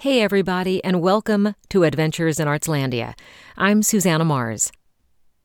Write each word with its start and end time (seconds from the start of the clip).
Hey, 0.00 0.22
everybody, 0.22 0.82
and 0.82 1.02
welcome 1.02 1.54
to 1.68 1.84
Adventures 1.84 2.40
in 2.40 2.48
Artslandia. 2.48 3.12
I'm 3.58 3.82
Susanna 3.82 4.24
Mars. 4.24 4.72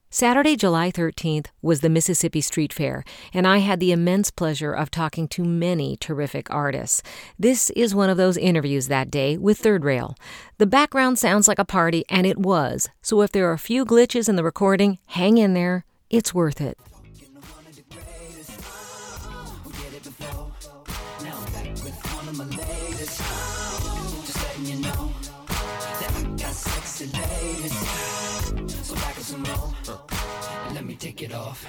Saturday, 0.10 0.56
July 0.56 0.92
13th 0.92 1.48
was 1.62 1.82
the 1.82 1.90
Mississippi 1.90 2.40
Street 2.40 2.72
Fair, 2.72 3.04
and 3.34 3.46
I 3.46 3.58
had 3.58 3.82
the 3.82 3.92
immense 3.92 4.32
pleasure 4.32 4.72
of 4.72 4.90
talking 4.90 5.28
to 5.28 5.44
many 5.44 5.98
terrific 5.98 6.50
artists. 6.50 7.04
This 7.38 7.70
is 7.72 7.94
one 7.94 8.10
of 8.10 8.16
those 8.16 8.38
interviews 8.38 8.88
that 8.88 9.12
day 9.12 9.38
with 9.38 9.58
Third 9.58 9.84
Rail. 9.84 10.16
The 10.58 10.66
background 10.66 11.20
sounds 11.20 11.50
like 11.50 11.60
a 11.60 11.66
party, 11.66 12.06
and 12.08 12.26
it 12.26 12.38
was, 12.40 12.88
so 13.02 13.24
if 13.24 13.34
there 13.34 13.50
are 13.50 13.54
a 13.54 13.58
few 13.58 13.86
glitches 13.86 14.30
in 14.30 14.38
the 14.38 14.44
recording, 14.46 15.00
hang 15.08 15.38
in 15.38 15.54
there. 15.54 15.84
It's 16.10 16.34
worth 16.34 16.62
it. 16.62 16.78
Let 31.16 31.22
me 31.22 31.28
take 31.28 31.30
it 31.30 31.36
off. 31.36 31.66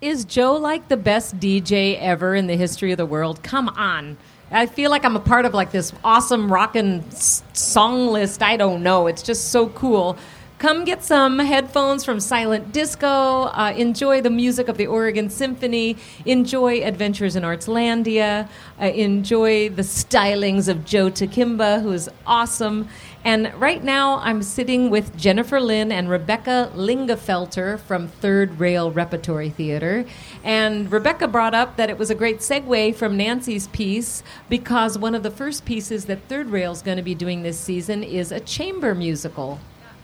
Is 0.00 0.24
Joe 0.24 0.54
like 0.54 0.88
the 0.88 0.96
best 0.96 1.38
DJ 1.38 1.98
ever 2.00 2.34
in 2.34 2.46
the 2.46 2.56
history 2.56 2.92
of 2.92 2.98
the 2.98 3.06
world? 3.06 3.42
Come 3.42 3.68
on. 3.70 4.16
I 4.50 4.66
feel 4.66 4.90
like 4.90 5.04
I'm 5.04 5.16
a 5.16 5.20
part 5.20 5.44
of 5.46 5.54
like 5.54 5.70
this 5.72 5.92
awesome 6.04 6.52
rockin' 6.52 7.04
s- 7.10 7.42
song 7.52 8.08
list. 8.08 8.42
I 8.42 8.56
don't 8.56 8.82
know. 8.82 9.06
It's 9.06 9.22
just 9.22 9.50
so 9.50 9.68
cool. 9.70 10.18
Come 10.62 10.84
get 10.84 11.02
some 11.02 11.40
headphones 11.40 12.04
from 12.04 12.20
Silent 12.20 12.70
Disco. 12.72 13.08
Uh, 13.46 13.74
enjoy 13.76 14.20
the 14.20 14.30
music 14.30 14.68
of 14.68 14.76
the 14.76 14.86
Oregon 14.86 15.28
Symphony. 15.28 15.96
Enjoy 16.24 16.84
Adventures 16.84 17.34
in 17.34 17.42
Artslandia. 17.42 18.48
Uh, 18.80 18.84
enjoy 18.84 19.70
the 19.70 19.82
stylings 19.82 20.68
of 20.68 20.84
Joe 20.84 21.10
Takimba, 21.10 21.82
who 21.82 21.90
is 21.90 22.08
awesome. 22.28 22.88
And 23.24 23.52
right 23.54 23.82
now, 23.82 24.18
I'm 24.18 24.40
sitting 24.40 24.88
with 24.88 25.16
Jennifer 25.16 25.58
Lin 25.60 25.90
and 25.90 26.08
Rebecca 26.08 26.70
Lingafelter 26.76 27.80
from 27.80 28.06
Third 28.06 28.60
Rail 28.60 28.92
Repertory 28.92 29.50
Theater. 29.50 30.04
And 30.44 30.92
Rebecca 30.92 31.26
brought 31.26 31.56
up 31.56 31.74
that 31.76 31.90
it 31.90 31.98
was 31.98 32.08
a 32.08 32.14
great 32.14 32.38
segue 32.38 32.94
from 32.94 33.16
Nancy's 33.16 33.66
piece 33.66 34.22
because 34.48 34.96
one 34.96 35.16
of 35.16 35.24
the 35.24 35.30
first 35.32 35.64
pieces 35.64 36.04
that 36.04 36.28
Third 36.28 36.50
Rail 36.50 36.70
is 36.70 36.82
going 36.82 36.98
to 36.98 37.02
be 37.02 37.16
doing 37.16 37.42
this 37.42 37.58
season 37.58 38.04
is 38.04 38.30
a 38.30 38.38
chamber 38.38 38.94
musical. 38.94 39.58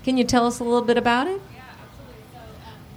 Can 0.05 0.17
you 0.17 0.25
tell 0.25 0.47
us 0.47 0.61
a 0.61 0.65
little 0.65 0.83
bit 0.83 0.97
about 0.97 1.27
it? 1.27 1.41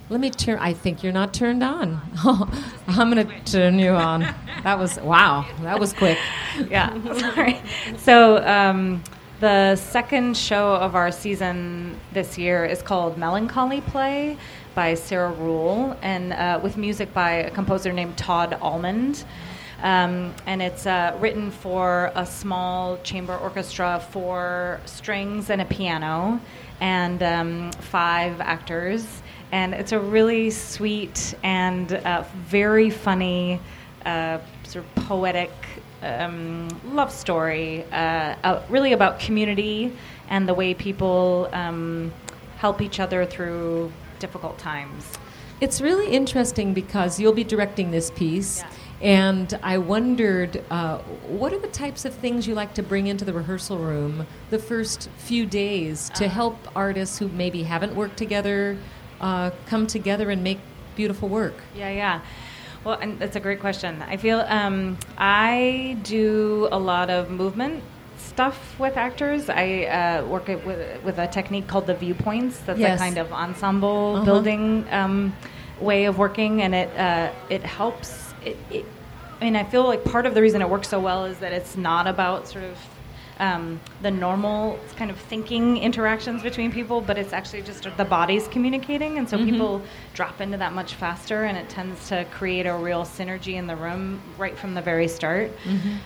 Let 0.08 0.20
me 0.20 0.30
turn. 0.30 0.58
I 0.58 0.74
think 0.74 1.02
you're 1.02 1.12
not 1.12 1.32
turned 1.32 1.62
on. 1.62 2.00
I'm 2.86 3.10
going 3.10 3.26
to 3.26 3.44
turn 3.44 3.78
you 3.78 3.90
on. 3.90 4.26
That 4.62 4.78
was 4.78 4.96
wow. 5.00 5.44
That 5.62 5.80
was 5.80 5.92
quick. 5.92 6.16
yeah, 6.70 6.92
sorry. 7.18 7.60
So 7.98 8.36
um, 8.46 9.02
the 9.40 9.74
second 9.74 10.36
show 10.36 10.76
of 10.76 10.94
our 10.94 11.10
season 11.10 11.98
this 12.12 12.38
year 12.38 12.64
is 12.64 12.80
called 12.80 13.18
Melancholy 13.18 13.80
Play 13.80 14.36
by 14.76 14.94
Sarah 14.94 15.32
Ruhl, 15.32 15.96
and 16.00 16.32
uh, 16.32 16.60
with 16.62 16.76
music 16.76 17.12
by 17.12 17.32
a 17.32 17.50
composer 17.50 17.92
named 17.92 18.16
Todd 18.16 18.56
Almond. 18.62 19.24
Um, 19.82 20.32
and 20.46 20.62
it's 20.62 20.86
uh, 20.86 21.16
written 21.20 21.50
for 21.50 22.12
a 22.14 22.24
small 22.24 22.98
chamber 22.98 23.36
orchestra 23.36 24.00
for 24.10 24.80
strings 24.86 25.50
and 25.50 25.60
a 25.60 25.64
piano, 25.64 26.40
and 26.80 27.22
um, 27.22 27.72
five 27.72 28.40
actors. 28.40 29.22
And 29.50 29.74
it's 29.74 29.92
a 29.92 29.98
really 29.98 30.50
sweet 30.50 31.34
and 31.42 31.92
uh, 31.92 32.24
very 32.46 32.90
funny, 32.90 33.60
uh, 34.06 34.38
sort 34.62 34.84
of 34.84 35.04
poetic 35.04 35.50
um, 36.02 36.68
love 36.92 37.12
story, 37.12 37.84
uh, 37.92 38.36
uh, 38.44 38.62
really 38.68 38.92
about 38.92 39.20
community 39.20 39.92
and 40.28 40.48
the 40.48 40.54
way 40.54 40.74
people 40.74 41.48
um, 41.52 42.12
help 42.56 42.80
each 42.80 43.00
other 43.00 43.26
through 43.26 43.92
difficult 44.18 44.58
times. 44.58 45.18
It's 45.60 45.80
really 45.80 46.08
interesting 46.10 46.72
because 46.72 47.20
you'll 47.20 47.32
be 47.32 47.44
directing 47.44 47.90
this 47.90 48.10
piece. 48.10 48.60
Yeah. 48.60 48.70
And 49.02 49.58
I 49.64 49.78
wondered, 49.78 50.62
uh, 50.70 50.98
what 51.26 51.52
are 51.52 51.58
the 51.58 51.66
types 51.66 52.04
of 52.04 52.14
things 52.14 52.46
you 52.46 52.54
like 52.54 52.74
to 52.74 52.84
bring 52.84 53.08
into 53.08 53.24
the 53.24 53.32
rehearsal 53.32 53.78
room 53.78 54.26
the 54.50 54.60
first 54.60 55.10
few 55.18 55.44
days 55.44 56.08
to 56.14 56.28
help 56.28 56.56
artists 56.76 57.18
who 57.18 57.26
maybe 57.28 57.64
haven't 57.64 57.96
worked 57.96 58.16
together 58.16 58.78
uh, 59.20 59.50
come 59.66 59.86
together 59.88 60.30
and 60.30 60.44
make 60.44 60.60
beautiful 60.94 61.28
work? 61.28 61.54
Yeah, 61.76 61.90
yeah. 61.90 62.20
Well, 62.84 62.98
and 63.00 63.18
that's 63.18 63.34
a 63.36 63.40
great 63.40 63.60
question. 63.60 64.02
I 64.02 64.16
feel 64.16 64.40
um, 64.40 64.96
I 65.18 65.96
do 66.04 66.68
a 66.70 66.78
lot 66.78 67.10
of 67.10 67.28
movement 67.30 67.82
stuff 68.18 68.78
with 68.78 68.96
actors. 68.96 69.48
I 69.48 69.84
uh, 69.84 70.24
work 70.26 70.48
it 70.48 70.64
with, 70.64 71.02
with 71.02 71.18
a 71.18 71.26
technique 71.26 71.66
called 71.66 71.86
the 71.88 71.94
viewpoints. 71.94 72.58
That's 72.60 72.78
Yes. 72.78 73.00
a 73.00 73.02
kind 73.02 73.18
of 73.18 73.32
ensemble 73.32 74.14
Uh-huh. 74.16 74.24
building 74.24 74.84
um, 74.92 75.32
way 75.80 76.04
of 76.04 76.18
working, 76.18 76.62
and 76.62 76.72
it 76.74 76.90
uh, 76.96 77.30
it 77.50 77.62
helps. 77.64 78.31
It, 78.44 78.56
it, 78.70 78.84
I 79.40 79.44
mean, 79.44 79.56
I 79.56 79.64
feel 79.64 79.84
like 79.84 80.04
part 80.04 80.26
of 80.26 80.34
the 80.34 80.42
reason 80.42 80.62
it 80.62 80.68
works 80.68 80.88
so 80.88 81.00
well 81.00 81.24
is 81.24 81.38
that 81.38 81.52
it's 81.52 81.76
not 81.76 82.06
about 82.06 82.48
sort 82.48 82.64
of 82.64 82.78
um, 83.38 83.80
the 84.02 84.10
normal 84.10 84.78
kind 84.96 85.10
of 85.10 85.18
thinking 85.18 85.76
interactions 85.78 86.42
between 86.42 86.70
people, 86.70 87.00
but 87.00 87.18
it's 87.18 87.32
actually 87.32 87.62
just 87.62 87.84
the 87.96 88.04
bodies 88.04 88.46
communicating, 88.48 89.18
and 89.18 89.28
so 89.28 89.36
people 89.38 89.82
drop 90.14 90.40
into 90.40 90.56
that 90.58 90.72
much 90.72 90.94
faster, 90.94 91.44
and 91.44 91.56
it 91.56 91.68
tends 91.68 92.08
to 92.08 92.24
create 92.26 92.66
a 92.66 92.74
real 92.74 93.02
synergy 93.04 93.54
in 93.54 93.66
the 93.66 93.74
room 93.76 94.20
right 94.38 94.56
from 94.58 94.74
the 94.74 94.82
very 94.82 95.08
start. 95.08 95.50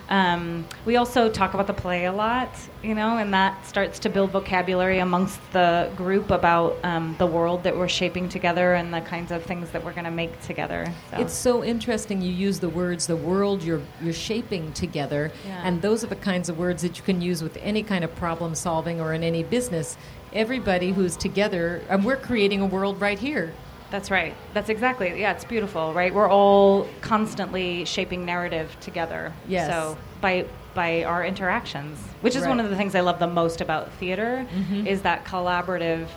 Um, 0.09 0.67
we 0.85 0.97
also 0.97 1.29
talk 1.31 1.55
about 1.55 1.67
the 1.67 1.75
play 1.75 2.05
a 2.07 2.13
lot, 2.13 2.51
you 2.83 2.95
know, 2.95 3.19
and 3.19 3.33
that 3.35 3.67
starts 3.67 3.99
to 4.01 4.09
build 4.09 4.31
vocabulary 4.31 5.01
amongst 5.01 5.41
the 5.53 5.91
group 5.97 6.31
about 6.31 6.77
um, 6.85 7.15
the 7.19 7.27
world 7.27 7.63
that 7.65 7.77
we're 7.77 7.89
shaping 7.89 8.29
together 8.29 8.75
and 8.75 8.93
the 8.95 9.01
kinds 9.01 9.31
of 9.33 9.43
things 9.45 9.71
that 9.71 9.85
we're 9.85 9.93
going 9.93 10.05
to 10.05 10.11
make 10.11 10.41
together. 10.43 10.87
So. 11.11 11.19
It's 11.19 11.35
so 11.35 11.65
interesting 11.65 12.23
you 12.23 12.33
use 12.33 12.61
the 12.61 12.69
words 12.69 13.07
the 13.07 13.17
world 13.17 13.63
you're 13.63 13.83
you're 14.03 14.13
shaping 14.13 14.73
together 14.73 15.33
Yeah. 15.47 15.63
and 15.65 15.83
those 15.83 16.05
are 16.05 16.09
the 16.09 16.17
kinds 16.17 16.49
of 16.49 16.59
words 16.59 16.83
that 16.83 16.97
you 16.97 17.03
can 17.03 17.21
use 17.27 17.43
with 17.43 17.57
any 17.61 17.83
kind 17.83 18.05
of 18.05 18.15
problem 18.17 18.55
solving 18.55 19.01
or 19.01 19.13
in 19.13 19.23
any 19.23 19.43
business. 19.43 19.97
Everybody 20.33 20.93
who's 20.93 21.17
together 21.17 21.83
and 21.89 22.05
we're 22.05 22.17
creating 22.17 22.61
a 22.61 22.67
world 22.67 23.01
right 23.01 23.19
here. 23.19 23.53
That's 23.91 24.11
right. 24.11 24.35
That's 24.55 24.69
exactly. 24.69 25.21
Yeah, 25.21 25.33
it's 25.33 25.45
beautiful, 25.45 25.93
right? 25.95 26.13
We're 26.13 26.29
all 26.31 26.89
constantly 27.01 27.85
shaping 27.85 28.25
narrative 28.25 28.77
together. 28.81 29.33
Yes. 29.49 29.69
So 29.71 29.97
by 30.21 30.47
by 30.75 31.05
our 31.05 31.25
interactions, 31.25 31.99
which 32.21 32.37
is 32.37 32.43
one 32.43 32.51
Right. 32.51 32.57
Mm-hmm. 32.59 32.65
of 32.67 32.71
the 32.71 32.77
things 32.77 32.95
I 32.95 33.01
love 33.01 33.19
the 33.19 33.27
most 33.29 33.61
about 33.61 33.91
theater, 33.93 34.47
is 34.85 35.03
that 35.03 35.25
collaborative. 35.25 36.09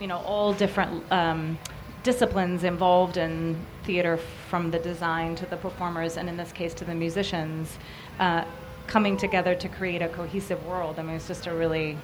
You 0.00 0.06
know, 0.06 0.18
all 0.18 0.52
different 0.54 1.10
um, 1.12 1.58
disciplines 2.04 2.62
involved 2.64 3.16
in 3.16 3.56
theater, 3.84 4.16
from 4.48 4.70
the 4.70 4.78
design 4.78 5.34
to 5.36 5.46
the 5.46 5.56
performers, 5.56 6.16
and 6.16 6.28
in 6.28 6.36
this 6.36 6.52
case 6.52 6.72
to 6.74 6.84
the 6.84 6.94
musicians, 6.94 7.76
uh, 8.20 8.44
coming 8.88 9.16
together 9.16 9.54
to 9.54 9.68
create 9.68 10.02
a 10.02 10.08
cohesive 10.08 10.64
world. 10.66 10.98
I 10.98 11.02
mean, 11.02 11.16
it's 11.16 11.28
just 11.28 11.46
a 11.46 11.54
really 11.54 11.96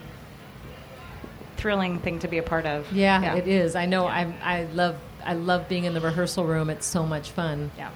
thrilling 1.56 1.99
thing 2.00 2.19
to 2.21 2.28
be 2.28 2.39
a 2.39 2.43
part 2.43 2.67
of. 2.67 2.91
Yeah, 2.93 3.34
it 3.34 3.49
is. 3.49 3.75
I 3.75 3.87
know 3.87 4.05
Yeah. 4.05 4.33
I 4.43 4.59
I 4.61 4.65
love 4.75 4.97
I 5.25 5.34
love 5.34 5.69
being 5.69 5.84
in 5.84 5.95
the 5.95 6.00
rehearsal 6.00 6.45
room. 6.45 6.69
It's 6.71 6.87
so 6.87 7.05
much 7.06 7.31
fun. 7.31 7.71
Yeah. 7.78 7.91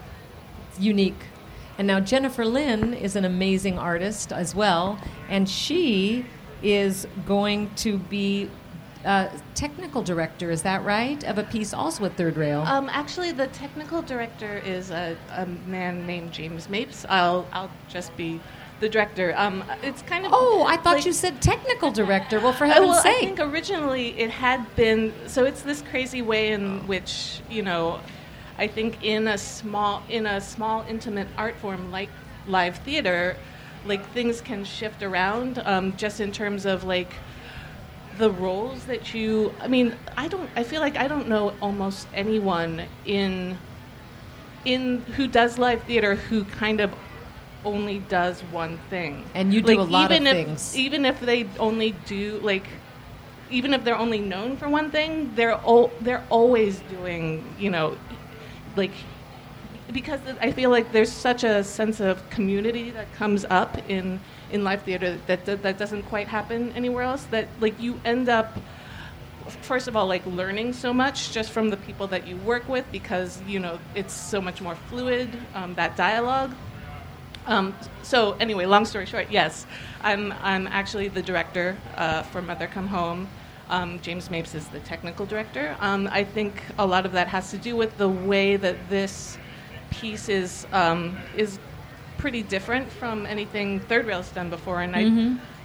It's 0.71 0.81
unique. 0.81 1.23
And 1.77 1.87
now 1.87 2.01
Jennifer 2.01 2.45
Lin 2.45 2.95
is 2.95 3.15
an 3.15 3.25
amazing 3.25 3.79
artist 3.79 4.33
as 4.33 4.55
well, 4.55 4.99
and 5.29 5.49
she 5.49 6.27
is 6.63 7.07
going 7.27 7.71
to 7.77 7.99
be 7.99 8.51
uh, 9.05 9.29
technical 9.55 10.03
director. 10.03 10.51
Is 10.51 10.63
that 10.63 10.85
right? 10.85 11.23
Of 11.23 11.39
a 11.39 11.45
piece 11.45 11.73
also 11.73 12.05
at 12.07 12.17
Third 12.17 12.37
Rail. 12.37 12.63
Um, 12.63 12.89
actually, 12.89 13.31
the 13.31 13.47
technical 13.49 14.03
director 14.03 14.59
is 14.59 14.91
a, 14.91 15.17
a 15.37 15.47
man 15.47 16.05
named 16.05 16.33
James 16.33 16.69
Mapes. 16.69 17.07
I'll 17.09 17.47
I'll 17.53 17.71
just 17.89 18.17
be 18.17 18.41
the 18.81 18.89
director. 18.89 19.35
Um, 19.37 19.65
it's 19.83 20.03
kind 20.03 20.25
of 20.25 20.33
oh, 20.35 20.65
I 20.67 20.77
thought 20.77 20.97
like- 20.97 21.07
you 21.07 21.13
said 21.13 21.41
technical 21.43 21.91
director. 21.91 22.41
Well, 22.41 22.53
for 22.53 22.65
Uh, 22.65 22.69
heaven's 22.71 22.91
well, 22.91 23.03
I 23.07 23.21
think 23.21 23.41
originally 23.41 24.19
it 24.19 24.31
had 24.31 24.75
been 24.77 25.13
so. 25.27 25.45
It's 25.45 25.63
this 25.63 25.83
crazy 25.83 26.23
way 26.23 26.53
in 26.53 26.87
which 26.87 27.41
you 27.51 27.63
know, 27.63 28.01
I 28.59 28.67
think 28.67 29.03
in 29.03 29.29
a 29.29 29.39
small 29.39 30.03
in 30.09 30.27
a 30.27 30.41
small 30.41 30.85
intimate 30.89 31.29
art 31.37 31.57
form 31.57 31.91
like 31.91 32.11
live 32.47 32.79
theater, 32.79 33.37
like 33.87 34.05
things 34.13 34.41
can 34.41 34.65
shift 34.65 35.03
around. 35.03 35.61
Um, 35.65 35.97
just 35.97 36.21
in 36.21 36.33
terms 36.33 36.67
of 36.67 36.85
like 36.85 37.13
the 38.19 38.31
roles 38.31 38.85
that 38.85 39.15
you. 39.15 39.53
I 39.61 39.69
mean, 39.69 39.95
I 40.17 40.29
don't. 40.29 40.49
I 40.57 40.63
feel 40.63 40.81
like 40.81 40.97
I 40.97 41.09
don't 41.09 41.29
know 41.29 41.55
almost 41.61 42.07
anyone 42.15 42.83
in 43.07 43.59
in 44.65 45.03
who 45.17 45.27
does 45.29 45.57
live 45.59 45.83
theater 45.85 46.17
who 46.17 46.45
kind 46.45 46.81
of 46.81 46.93
only 47.65 47.99
does 48.01 48.41
one 48.45 48.79
thing. 48.91 49.25
And 49.35 49.53
you 49.53 49.61
do 49.61 49.77
like, 49.77 49.79
a 49.79 49.91
lot 49.91 50.11
even 50.11 50.27
of 50.27 50.37
if, 50.37 50.47
things. 50.47 50.77
Even 50.77 51.05
if 51.05 51.21
they 51.21 51.47
only 51.59 51.93
do 52.07 52.39
like, 52.43 52.67
even 53.51 53.75
if 53.75 53.85
they're 53.85 53.99
only 53.99 54.21
known 54.21 54.57
for 54.57 54.69
one 54.69 54.91
thing, 54.91 55.33
they're 55.35 55.53
al- 55.53 55.91
they're 56.01 56.25
always 56.31 56.81
doing 56.91 57.45
you 57.59 57.71
know, 57.71 57.97
like 58.77 58.93
because 59.93 60.21
I 60.41 60.53
feel 60.53 60.71
like 60.71 60.93
there's 60.93 61.13
such 61.13 61.45
a 61.45 61.65
sense 61.65 62.01
of 62.01 62.29
community 62.31 62.91
that 62.91 63.13
comes 63.15 63.45
up 63.49 63.79
in 63.89 64.21
in 64.51 64.65
live 64.65 64.83
theater 64.83 65.19
that 65.27 65.45
that, 65.47 65.63
that 65.63 65.79
doesn't 65.79 66.03
quite 66.05 66.29
happen 66.29 66.73
anywhere 66.73 67.05
else. 67.05 67.25
That 67.25 67.49
like 67.61 67.81
you 67.81 68.01
end 68.05 68.29
up 68.29 68.59
first 69.63 69.89
of 69.89 69.97
all 69.97 70.07
like 70.07 70.25
learning 70.27 70.75
so 70.75 70.93
much 70.93 71.33
just 71.33 71.51
from 71.51 71.71
the 71.71 71.77
people 71.79 72.07
that 72.07 72.27
you 72.27 72.37
work 72.39 72.69
with 72.69 72.85
because 72.93 73.41
you 73.43 73.59
know 73.59 73.79
it's 73.95 74.13
so 74.13 74.41
much 74.43 74.61
more 74.61 74.75
fluid 74.75 75.31
um, 75.55 75.75
that 75.75 75.97
dialogue 75.97 76.55
um, 77.49 77.75
so 78.03 78.33
anyway 78.41 78.65
long 78.67 78.85
story 78.85 79.07
short 79.07 79.27
yes 79.31 79.67
i'm, 80.03 80.33
I'm 80.43 80.67
actually 80.69 81.09
the 81.09 81.23
director 81.23 81.77
uh, 81.97 82.23
for 82.23 82.41
mother 82.41 82.67
come 82.67 82.87
home 82.87 83.29
um, 83.69 83.99
james 84.01 84.31
mapes 84.31 84.55
is 84.55 84.67
the 84.69 84.81
technical 84.81 85.27
director 85.27 85.77
um, 85.81 86.09
i 86.13 86.23
think 86.23 86.63
a 86.79 86.87
lot 86.87 87.05
of 87.05 87.13
that 87.13 87.29
has 87.29 87.51
to 87.51 87.59
do 87.59 87.77
with 87.77 87.97
the 87.99 88.09
way 88.09 88.57
that 88.57 88.77
this 88.89 89.37
piece 89.91 90.29
is 90.29 90.67
um, 90.73 91.17
is 91.37 91.59
pretty 92.19 92.43
different 92.43 92.91
from 92.91 93.27
anything 93.27 93.81
third 93.81 94.07
rail's 94.07 94.31
done 94.31 94.51
before 94.51 94.83
and 94.83 94.95
I, 94.97 95.03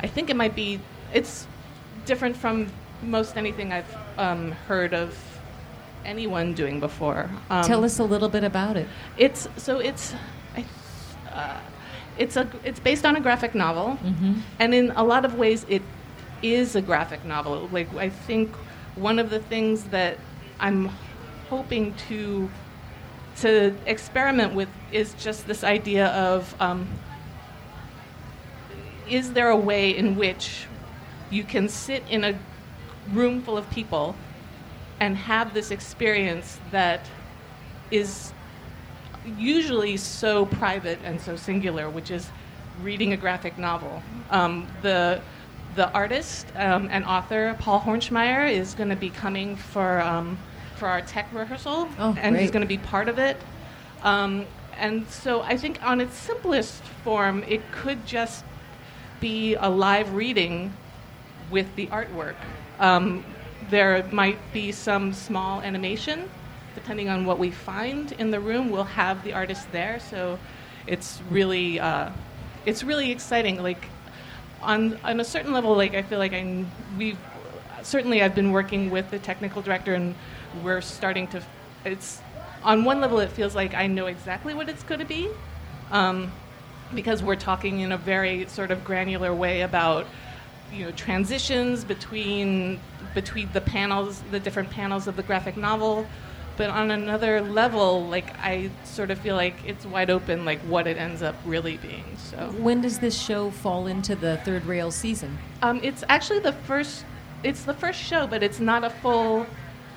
I 0.02 0.08
think 0.08 0.30
it 0.30 0.36
might 0.36 0.56
be 0.56 0.80
it's 1.14 1.48
different 2.06 2.36
from 2.36 2.68
most 3.02 3.38
anything 3.38 3.72
I've 3.72 3.98
um, 4.18 4.52
heard 4.52 4.94
of 4.94 5.18
anyone 6.06 6.54
doing 6.54 6.80
before. 6.80 7.30
Um, 7.50 7.64
Tell 7.66 7.84
us 7.86 8.00
a 8.00 8.04
little 8.04 8.30
bit 8.30 8.44
about 8.44 8.78
it. 8.78 8.88
It's 9.18 9.48
so 9.58 9.80
it's, 9.80 10.14
I, 10.56 10.66
uh, 11.32 11.60
it's 12.18 12.36
a 12.38 12.48
it's 12.63 12.80
based 12.80 13.06
on 13.06 13.15
a 13.15 13.21
graphic 13.21 13.56
novel, 13.56 13.98
and 14.60 14.74
in 14.74 14.92
a 14.92 15.04
lot 15.04 15.25
of 15.25 15.36
ways 15.36 15.65
it 15.69 15.81
is 16.42 16.75
a 16.75 16.81
graphic 16.81 17.25
novel. 17.25 17.69
Like 17.71 17.94
I 17.95 18.10
think 18.10 18.51
one 18.95 19.19
of 19.19 19.30
the 19.30 19.39
things 19.39 19.86
that 19.86 20.18
I'm 20.60 20.89
hoping 21.50 21.94
to 22.10 22.50
to 23.38 23.75
experiment 23.86 24.54
with 24.54 24.69
is 24.92 25.13
just 25.15 25.48
this 25.48 25.63
idea 25.63 26.07
of 26.07 26.56
um, 26.62 26.88
is 29.10 29.33
there 29.33 29.50
a 29.50 29.57
way 29.57 29.95
in 29.95 30.15
which 30.15 30.68
you 31.30 31.44
can 31.44 31.68
sit 31.68 32.04
in 32.10 32.24
a 32.24 32.38
room 33.12 33.42
full 33.42 33.57
of 33.57 33.69
people 33.71 34.15
and 35.00 35.18
have 35.18 35.54
this 35.54 35.71
experience 35.71 36.60
that 36.71 37.01
is 37.92 38.33
usually 39.38 39.98
so 39.98 40.46
private 40.46 41.00
and 41.04 41.20
so 41.20 41.36
singular, 41.36 41.90
which 41.90 42.12
is 42.12 42.30
reading 42.81 43.14
a 43.14 43.18
graphic 43.18 43.58
novel. 43.58 44.02
Um, 44.30 44.68
the 44.81 45.22
the 45.75 45.92
artist 45.92 46.46
um, 46.56 46.88
and 46.92 47.04
author 47.04 47.56
Paul 47.60 47.81
Hornschemeier 47.81 48.52
is 48.52 48.75
going 48.75 48.90
to 48.90 48.96
be 48.96 49.10
coming 49.10 49.56
for 49.56 50.02
um, 50.02 50.38
for 50.75 50.88
our 50.88 51.02
tech 51.02 51.28
rehearsal, 51.34 51.88
Oh, 52.00 52.16
and 52.20 52.38
he's 52.38 52.52
going 52.52 52.62
to 52.62 52.68
be 52.68 52.78
part 52.78 53.08
of 53.10 53.18
it. 53.20 53.38
Um, 54.04 54.46
and 54.78 55.08
so 55.08 55.42
I 55.42 55.56
think 55.58 55.81
on 55.84 56.02
its 56.02 56.16
simplest 56.16 56.81
form, 57.04 57.44
it 57.48 57.62
could 57.72 58.06
just 58.06 58.44
be 59.20 59.56
a 59.56 59.70
live 59.70 60.14
reading 60.14 60.74
with 61.50 61.74
the 61.75 61.88
artwork. 61.88 62.36
Um, 62.80 63.24
there 63.70 64.04
might 64.12 64.40
be 64.52 64.72
some 64.72 65.14
small 65.14 65.62
animation, 65.62 66.30
depending 66.84 67.08
on 67.08 67.26
what 67.26 67.40
we 67.40 67.50
find 67.50 68.12
in 68.14 68.30
the 68.30 68.40
room. 68.42 68.70
We'll 68.70 68.84
have 68.84 69.24
the 69.24 69.32
artist 69.32 69.72
there, 69.72 70.02
so 70.02 70.38
it's 70.86 71.22
really 71.30 71.80
uh, 71.80 72.10
it's 72.66 72.84
really 72.84 73.10
exciting. 73.10 73.64
Like 73.64 73.86
on 74.62 75.00
on 75.06 75.22
a 75.22 75.24
certain 75.24 75.54
level, 75.54 75.76
like 75.78 75.94
I 75.96 76.02
feel 76.02 76.20
like 76.20 76.34
I 76.34 76.66
we've 76.98 77.18
certainly 77.84 78.22
I've 78.22 78.36
been 78.36 78.52
working 78.52 78.90
with 78.90 79.10
the 79.12 79.20
technical 79.20 79.62
director, 79.62 79.94
and 79.94 80.14
we're 80.62 80.82
starting 80.82 81.26
to. 81.28 81.42
It's 81.86 82.22
on 82.64 82.84
one 82.84 83.00
level, 83.00 83.20
it 83.20 83.32
feels 83.32 83.56
like 83.56 83.74
I 83.74 83.88
know 83.88 84.08
exactly 84.08 84.54
what 84.54 84.68
it's 84.68 84.84
going 84.84 85.00
to 85.00 85.06
be. 85.06 85.30
Um, 85.90 86.34
because 86.94 87.24
we're 87.24 87.38
talking 87.38 87.80
in 87.80 87.94
a 87.94 87.98
very 87.98 88.46
sort 88.48 88.72
of 88.72 88.84
granular 88.84 89.34
way 89.34 89.62
about 89.62 90.06
you 90.74 90.84
know 90.84 90.92
transitions 90.92 91.86
between 91.86 92.78
between 93.14 93.50
the 93.54 93.62
panels 93.62 94.22
the 94.32 94.40
different 94.40 94.70
panels 94.70 95.08
of 95.08 95.16
the 95.16 95.24
graphic 95.24 95.56
novel 95.56 96.06
but 96.58 96.70
on 96.70 96.92
another 96.92 97.42
level 97.42 98.08
like 98.08 98.28
i 98.40 98.70
sort 98.84 99.10
of 99.12 99.18
feel 99.20 99.36
like 99.36 99.56
it's 99.66 99.86
wide 99.86 100.10
open 100.10 100.46
like 100.46 100.60
what 100.62 100.86
it 100.88 100.98
ends 100.98 101.22
up 101.22 101.36
really 101.46 101.78
being 101.78 102.04
so 102.18 102.38
When 102.60 102.82
does 102.82 103.00
this 103.00 103.20
show 103.20 103.50
fall 103.52 103.88
into 103.88 104.16
the 104.16 104.38
third 104.46 104.66
rail 104.66 104.92
season? 104.92 105.38
um, 105.62 105.80
it's 105.84 106.04
actually 106.10 106.40
the 106.40 106.54
first 106.54 107.06
it's 107.44 107.64
the 107.64 107.74
first 107.74 108.00
show 108.00 108.28
but 108.28 108.44
it's 108.44 108.60
not 108.60 108.84
a 108.84 108.90
full 108.90 109.46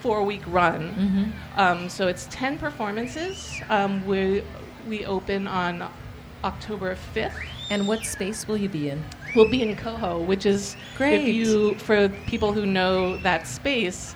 four 0.00 0.22
week 0.24 0.42
run 0.46 1.32
um, 1.56 1.88
so 1.88 2.08
it's 2.08 2.26
10 2.30 2.58
performances 2.58 3.60
um, 3.68 4.04
we, 4.06 4.42
we 4.88 5.04
open 5.06 5.46
on 5.46 5.88
october 6.44 6.96
5th 7.14 7.32
And 7.70 7.88
what 7.88 8.04
space 8.06 8.46
will 8.46 8.56
you 8.58 8.68
be 8.68 8.90
in? 8.90 9.02
We'll 9.34 9.50
be 9.50 9.60
in 9.60 9.74
Coho, 9.74 10.20
which 10.22 10.46
is 10.46 10.76
Great. 10.96 11.14
if 11.20 11.26
you 11.34 11.74
for 11.82 12.08
people 12.30 12.52
who 12.52 12.64
know 12.64 13.16
that 13.26 13.46
space, 13.48 14.14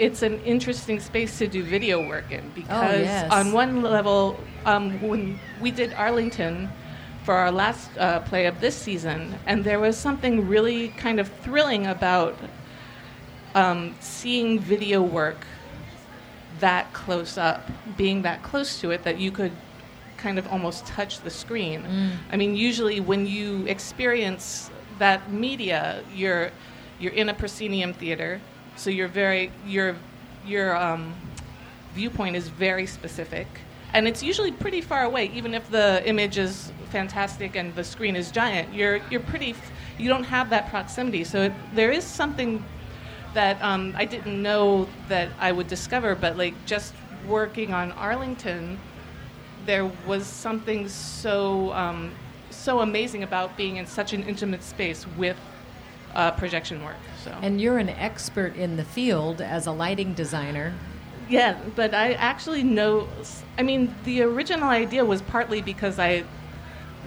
it's 0.00 0.22
an 0.22 0.40
interesting 0.44 0.98
space 0.98 1.38
to 1.38 1.46
do 1.46 1.62
video 1.62 2.08
work 2.08 2.32
in 2.32 2.50
because 2.54 3.02
yes. 3.02 3.30
on 3.30 3.52
one 3.52 3.82
level, 3.82 4.40
um, 4.64 4.98
when 5.06 5.38
we 5.60 5.70
did 5.70 5.92
Arlington 5.92 6.70
for 7.24 7.34
our 7.34 7.52
last 7.52 7.90
uh, 7.98 8.20
play 8.20 8.46
of 8.46 8.60
this 8.60 8.74
season, 8.74 9.34
and 9.46 9.62
there 9.62 9.78
was 9.78 9.98
something 9.98 10.48
really 10.48 10.88
kind 10.88 11.20
of 11.20 11.28
thrilling 11.28 11.86
about 11.86 12.34
um, 13.54 13.94
seeing 14.00 14.58
video 14.58 15.02
work 15.02 15.44
that 16.60 16.90
close 16.94 17.36
up, 17.36 17.70
being 17.98 18.22
that 18.22 18.42
close 18.42 18.80
to 18.80 18.90
it 18.90 19.04
that 19.04 19.18
you 19.18 19.30
could 19.30 19.52
kind 20.16 20.38
of 20.38 20.46
almost 20.48 20.86
touch 20.86 21.20
the 21.20 21.30
screen. 21.30 21.84
I 22.32 22.36
mean, 22.36 22.56
usually 22.56 23.00
when 23.00 23.26
you 23.26 23.66
experience 23.66 24.70
that 24.98 25.30
media, 25.30 26.02
you're 26.14 26.50
you're 26.98 27.12
in 27.12 27.28
a 27.28 27.34
proscenium 27.34 27.92
theater, 27.94 28.40
so 28.76 28.90
you're 28.90 29.08
very 29.08 29.50
your 29.66 29.96
your 30.46 30.76
um, 30.76 31.14
viewpoint 31.94 32.36
is 32.36 32.48
very 32.48 32.86
specific, 32.86 33.46
and 33.92 34.06
it's 34.08 34.22
usually 34.22 34.52
pretty 34.52 34.80
far 34.80 35.04
away. 35.04 35.26
Even 35.34 35.54
if 35.54 35.68
the 35.70 36.02
image 36.06 36.38
is 36.38 36.72
fantastic 36.90 37.56
and 37.56 37.74
the 37.74 37.84
screen 37.84 38.16
is 38.16 38.30
giant, 38.30 38.72
you're 38.74 39.00
you're 39.10 39.20
pretty. 39.20 39.50
f- 39.50 39.70
You 39.98 40.08
don't 40.08 40.24
have 40.24 40.48
that 40.50 40.70
proximity, 40.70 41.24
so 41.24 41.42
it, 41.42 41.52
there 41.74 41.92
is 41.92 42.04
something 42.04 42.64
that 43.34 43.60
um, 43.62 43.92
I 43.96 44.06
didn't 44.06 44.40
know 44.42 44.88
that 45.08 45.28
I 45.38 45.52
would 45.52 45.68
discover, 45.68 46.14
but 46.14 46.36
like 46.38 46.54
just 46.66 46.94
working 47.28 47.74
on 47.74 47.92
Arlington, 47.92 48.78
there 49.66 49.84
was 50.06 50.26
something 50.26 50.88
so 50.88 51.70
um, 51.74 52.10
so 52.50 52.80
amazing 52.80 53.22
about 53.22 53.56
being 53.56 53.76
in 53.76 53.86
such 53.86 54.12
an 54.14 54.22
intimate 54.22 54.62
space 54.62 55.06
with 55.18 55.36
uh, 56.14 56.30
projection 56.32 56.84
work. 56.84 56.96
So 57.24 57.30
And 57.42 57.60
you're 57.60 57.78
an 57.78 57.88
expert 57.90 58.56
in 58.56 58.76
the 58.76 58.84
field 58.84 59.40
as 59.40 59.66
a 59.66 59.72
lighting 59.72 60.14
designer. 60.14 60.72
yeah, 61.28 61.56
but 61.76 61.94
I 61.94 62.12
actually 62.14 62.62
know. 62.62 63.08
I 63.58 63.62
mean, 63.62 63.94
the 64.04 64.22
original 64.22 64.68
idea 64.68 65.04
was 65.04 65.22
partly 65.22 65.62
because 65.62 65.98
I 65.98 66.24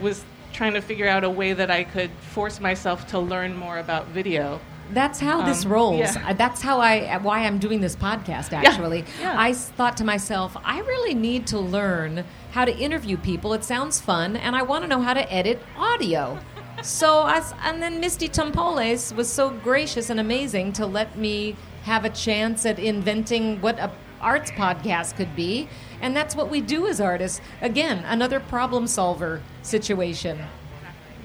was 0.01 0.23
trying 0.53 0.73
to 0.73 0.81
figure 0.81 1.07
out 1.07 1.23
a 1.23 1.29
way 1.29 1.53
that 1.53 1.69
I 1.71 1.83
could 1.83 2.11
force 2.31 2.59
myself 2.59 3.07
to 3.07 3.19
learn 3.19 3.57
more 3.57 3.79
about 3.79 4.07
video. 4.07 4.59
That's 4.91 5.19
how 5.19 5.41
this 5.41 5.65
Um, 5.65 5.71
rolls. 5.71 5.99
yeah. 6.15 6.27
Uh, 6.29 6.33
That's 6.33 6.61
how 6.61 6.79
I 6.79 7.17
why 7.17 7.39
I'm 7.45 7.57
doing 7.57 7.81
this 7.81 7.95
podcast. 7.95 8.53
Actually, 8.53 9.05
yeah. 9.19 9.33
I 9.35 9.49
s- 9.51 9.69
thought 9.77 9.97
to 9.97 10.03
myself, 10.03 10.55
I 10.63 10.79
really 10.81 11.15
need 11.15 11.47
to 11.47 11.57
learn 11.57 12.23
how 12.51 12.65
to 12.65 12.77
interview 12.77 13.17
people. 13.17 13.53
It 13.53 13.63
sounds 13.63 13.99
fun, 13.99 14.35
and 14.35 14.55
I 14.55 14.61
want 14.61 14.83
to 14.83 14.87
know 14.87 15.01
how 15.01 15.13
to 15.15 15.33
edit 15.33 15.61
audio. 15.77 16.37
So, 16.83 17.25
and 17.25 17.81
then 17.81 17.99
Misty 17.99 18.27
Tompoles 18.27 19.15
was 19.15 19.31
so 19.31 19.49
gracious 19.49 20.09
and 20.09 20.19
amazing 20.19 20.73
to 20.73 20.85
let 20.85 21.17
me 21.17 21.55
have 21.83 22.05
a 22.05 22.09
chance 22.09 22.65
at 22.65 22.77
inventing 22.77 23.61
what 23.61 23.79
a 23.79 23.91
arts 24.21 24.51
podcast 24.51 25.17
could 25.17 25.35
be, 25.35 25.67
and 26.01 26.15
that's 26.15 26.33
what 26.33 26.49
we 26.49 26.61
do 26.61 26.87
as 26.87 27.01
artists. 27.01 27.41
Again, 27.61 28.05
another 28.05 28.39
problem 28.39 28.87
solver 28.87 29.41
situation 29.63 30.39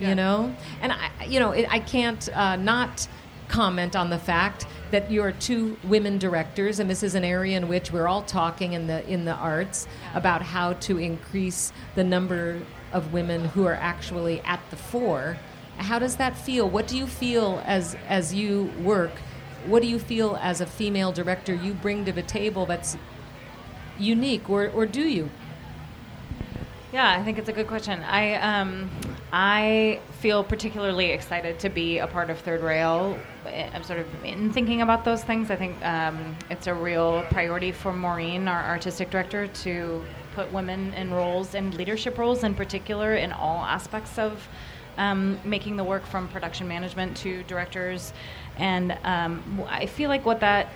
you 0.00 0.14
know? 0.14 0.54
And 0.80 0.92
i 0.92 1.10
you 1.26 1.40
know 1.40 1.52
it, 1.52 1.66
i 1.70 1.78
can't 1.78 2.28
uh, 2.34 2.56
not 2.56 3.08
comment 3.48 3.96
on 3.96 4.10
the 4.10 4.18
fact 4.18 4.66
that 4.90 5.10
you're 5.10 5.32
two 5.32 5.76
women 5.84 6.18
directors 6.18 6.80
and 6.80 6.88
this 6.88 7.02
is 7.02 7.14
an 7.14 7.24
area 7.24 7.56
in 7.56 7.68
which 7.68 7.92
we're 7.92 8.06
all 8.06 8.22
talking 8.22 8.74
in 8.74 8.86
the 8.86 9.06
in 9.08 9.24
the 9.24 9.34
arts 9.34 9.86
about 10.14 10.42
how 10.42 10.74
to 10.74 10.98
increase 10.98 11.72
the 11.94 12.04
number 12.04 12.60
of 12.92 13.12
women 13.12 13.44
who 13.46 13.66
are 13.66 13.74
actually 13.74 14.40
at 14.42 14.60
the 14.70 14.76
fore 14.76 15.38
how 15.78 15.99
does 15.99 16.16
that 16.16 16.37
feel 16.37 16.68
what 16.68 16.87
do 16.87 16.97
you 16.97 17.06
feel 17.06 17.62
as 17.64 17.97
as 18.08 18.35
you 18.35 18.70
work 18.82 19.12
what 19.66 19.82
do 19.82 19.88
you 19.88 19.99
feel 19.99 20.38
as 20.40 20.61
a 20.61 20.66
female 20.66 21.12
director 21.12 21.54
you 21.54 21.73
bring 21.75 22.04
to 22.04 22.12
the 22.12 22.23
table 22.23 22.66
that's 22.66 22.97
unique 23.99 24.49
or, 24.49 24.68
or 24.68 24.87
do 24.87 25.02
you 25.02 25.30
Yeah, 26.92 27.11
I 27.11 27.23
think 27.23 27.38
it's 27.38 27.50
a 27.50 27.52
good 27.52 27.66
question. 27.66 28.02
I 28.02 28.35
um, 28.37 28.88
I 29.30 30.00
feel 30.20 30.42
particularly 30.42 31.11
excited 31.11 31.58
to 31.61 31.68
be 31.68 31.99
a 31.99 32.06
part 32.06 32.30
of 32.30 32.38
Third 32.38 32.62
Rail. 32.62 33.18
I'm 33.44 33.82
sort 33.82 33.99
of 33.99 34.06
in 34.25 34.52
thinking 34.52 34.80
about 34.80 35.04
those 35.04 35.23
things. 35.23 35.50
I 35.50 35.56
think 35.56 35.85
um, 35.85 36.35
it's 36.50 36.66
a 36.66 36.75
real 36.75 37.23
priority 37.30 37.73
for 37.73 37.92
Maureen, 37.92 38.49
our 38.49 38.64
artistic 38.64 39.11
director, 39.11 39.49
to 39.49 40.02
put 40.35 40.50
women 40.50 40.94
in 40.94 41.12
roles 41.12 41.54
and 41.54 41.75
leadership 41.75 42.16
roles 42.16 42.42
in 42.42 42.54
particular 42.54 43.16
in 43.16 43.32
all 43.32 43.64
aspects 43.64 44.18
of 44.18 44.49
um, 44.98 45.38
making 45.44 45.76
the 45.76 45.84
work 45.84 46.04
from 46.04 46.28
production 46.28 46.68
management 46.68 47.16
to 47.18 47.42
directors. 47.44 48.12
And 48.58 48.98
um, 49.04 49.64
I 49.68 49.86
feel 49.86 50.10
like 50.10 50.26
what 50.26 50.40
that 50.40 50.68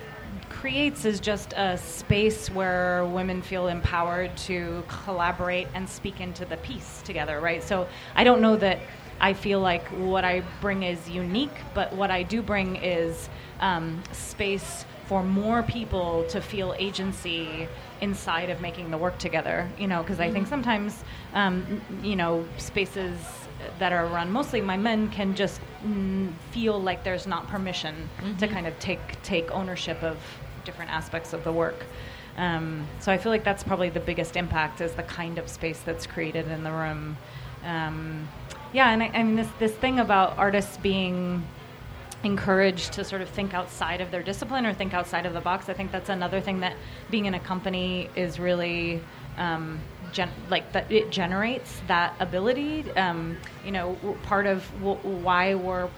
creates 0.49 1.05
is 1.05 1.19
just 1.19 1.53
a 1.53 1.77
space 1.77 2.49
where 2.49 3.05
women 3.05 3.41
feel 3.41 3.67
empowered 3.67 4.35
to 4.37 4.83
collaborate 4.87 5.67
and 5.75 5.87
speak 5.87 6.21
into 6.21 6.45
the 6.45 6.57
piece 6.57 7.01
together, 7.03 7.39
right? 7.39 7.61
So 7.61 7.87
I 8.15 8.23
don't 8.23 8.41
know 8.41 8.55
that 8.55 8.79
I 9.19 9.33
feel 9.33 9.59
like 9.59 9.85
what 9.89 10.25
I 10.25 10.41
bring 10.59 10.83
is 10.83 11.09
unique, 11.09 11.53
but 11.73 11.93
what 11.93 12.09
I 12.11 12.23
do 12.23 12.41
bring 12.41 12.77
is 12.77 13.29
um, 13.59 14.01
space 14.11 14.85
for 15.05 15.23
more 15.23 15.63
people 15.63 16.25
to 16.29 16.41
feel 16.41 16.73
agency 16.79 17.67
inside 18.01 18.49
of 18.49 18.59
making 18.61 18.89
the 18.89 18.97
work 18.97 19.17
together. 19.17 19.69
You 19.77 19.87
know, 19.87 20.01
because 20.01 20.19
I 20.19 20.31
think 20.31 20.45
mm-hmm. 20.45 20.49
sometimes, 20.49 21.03
um, 21.33 21.81
you 22.01 22.15
know, 22.15 22.45
spaces 22.57 23.17
that 23.79 23.93
are 23.93 24.05
run 24.07 24.31
mostly 24.31 24.61
my 24.61 24.77
men 24.77 25.09
can 25.09 25.35
just 25.35 25.61
mm, 25.85 26.31
feel 26.51 26.81
like 26.81 27.03
there's 27.03 27.27
not 27.27 27.47
permission 27.47 28.09
mm-hmm. 28.17 28.37
to 28.37 28.47
kind 28.47 28.67
of 28.67 28.77
take 28.79 29.21
take 29.23 29.49
ownership 29.51 30.01
of 30.03 30.17
different 30.65 30.91
aspects 30.91 31.33
of 31.33 31.43
the 31.43 31.51
work. 31.51 31.85
Um, 32.37 32.87
so 32.99 33.11
I 33.11 33.17
feel 33.17 33.31
like 33.31 33.43
that's 33.43 33.63
probably 33.63 33.89
the 33.89 33.99
biggest 33.99 34.35
impact 34.35 34.81
is 34.81 34.93
the 34.93 35.03
kind 35.03 35.37
of 35.37 35.47
space 35.47 35.79
that's 35.81 36.07
created 36.07 36.47
in 36.47 36.63
the 36.63 36.71
room. 36.71 37.17
Um, 37.63 38.27
yeah, 38.71 38.89
and 38.89 39.03
I, 39.03 39.07
I, 39.07 39.23
mean 39.23 39.35
this 39.35 39.49
this 39.59 39.73
thing 39.73 39.99
about 39.99 40.37
artists 40.37 40.77
being 40.77 41.45
encouraged 42.23 42.93
to 42.93 43.03
sort 43.03 43.21
of 43.21 43.29
think 43.29 43.53
outside 43.53 44.01
of 44.01 44.09
their 44.09 44.23
discipline 44.23 44.65
or 44.65 44.73
think 44.73 44.93
outside 44.93 45.25
of 45.25 45.33
the 45.33 45.41
box. 45.41 45.69
I 45.69 45.73
think 45.73 45.91
that's 45.91 46.09
another 46.09 46.41
thing 46.41 46.61
that 46.61 46.75
being 47.11 47.25
in 47.25 47.33
a 47.33 47.39
company 47.39 48.09
is 48.15 48.39
really 48.39 49.01
um, 49.37 49.79
gen- 50.13 50.31
like 50.49 50.71
that 50.71 50.89
it 50.91 51.09
generates 51.11 51.81
that 51.87 52.15
ability. 52.19 52.89
Um, 52.91 53.37
you 53.65 53.71
know, 53.71 53.97
part 54.23 54.45
of 54.45 54.65
w- 54.79 54.99
why 55.23 55.55
we're 55.55 55.89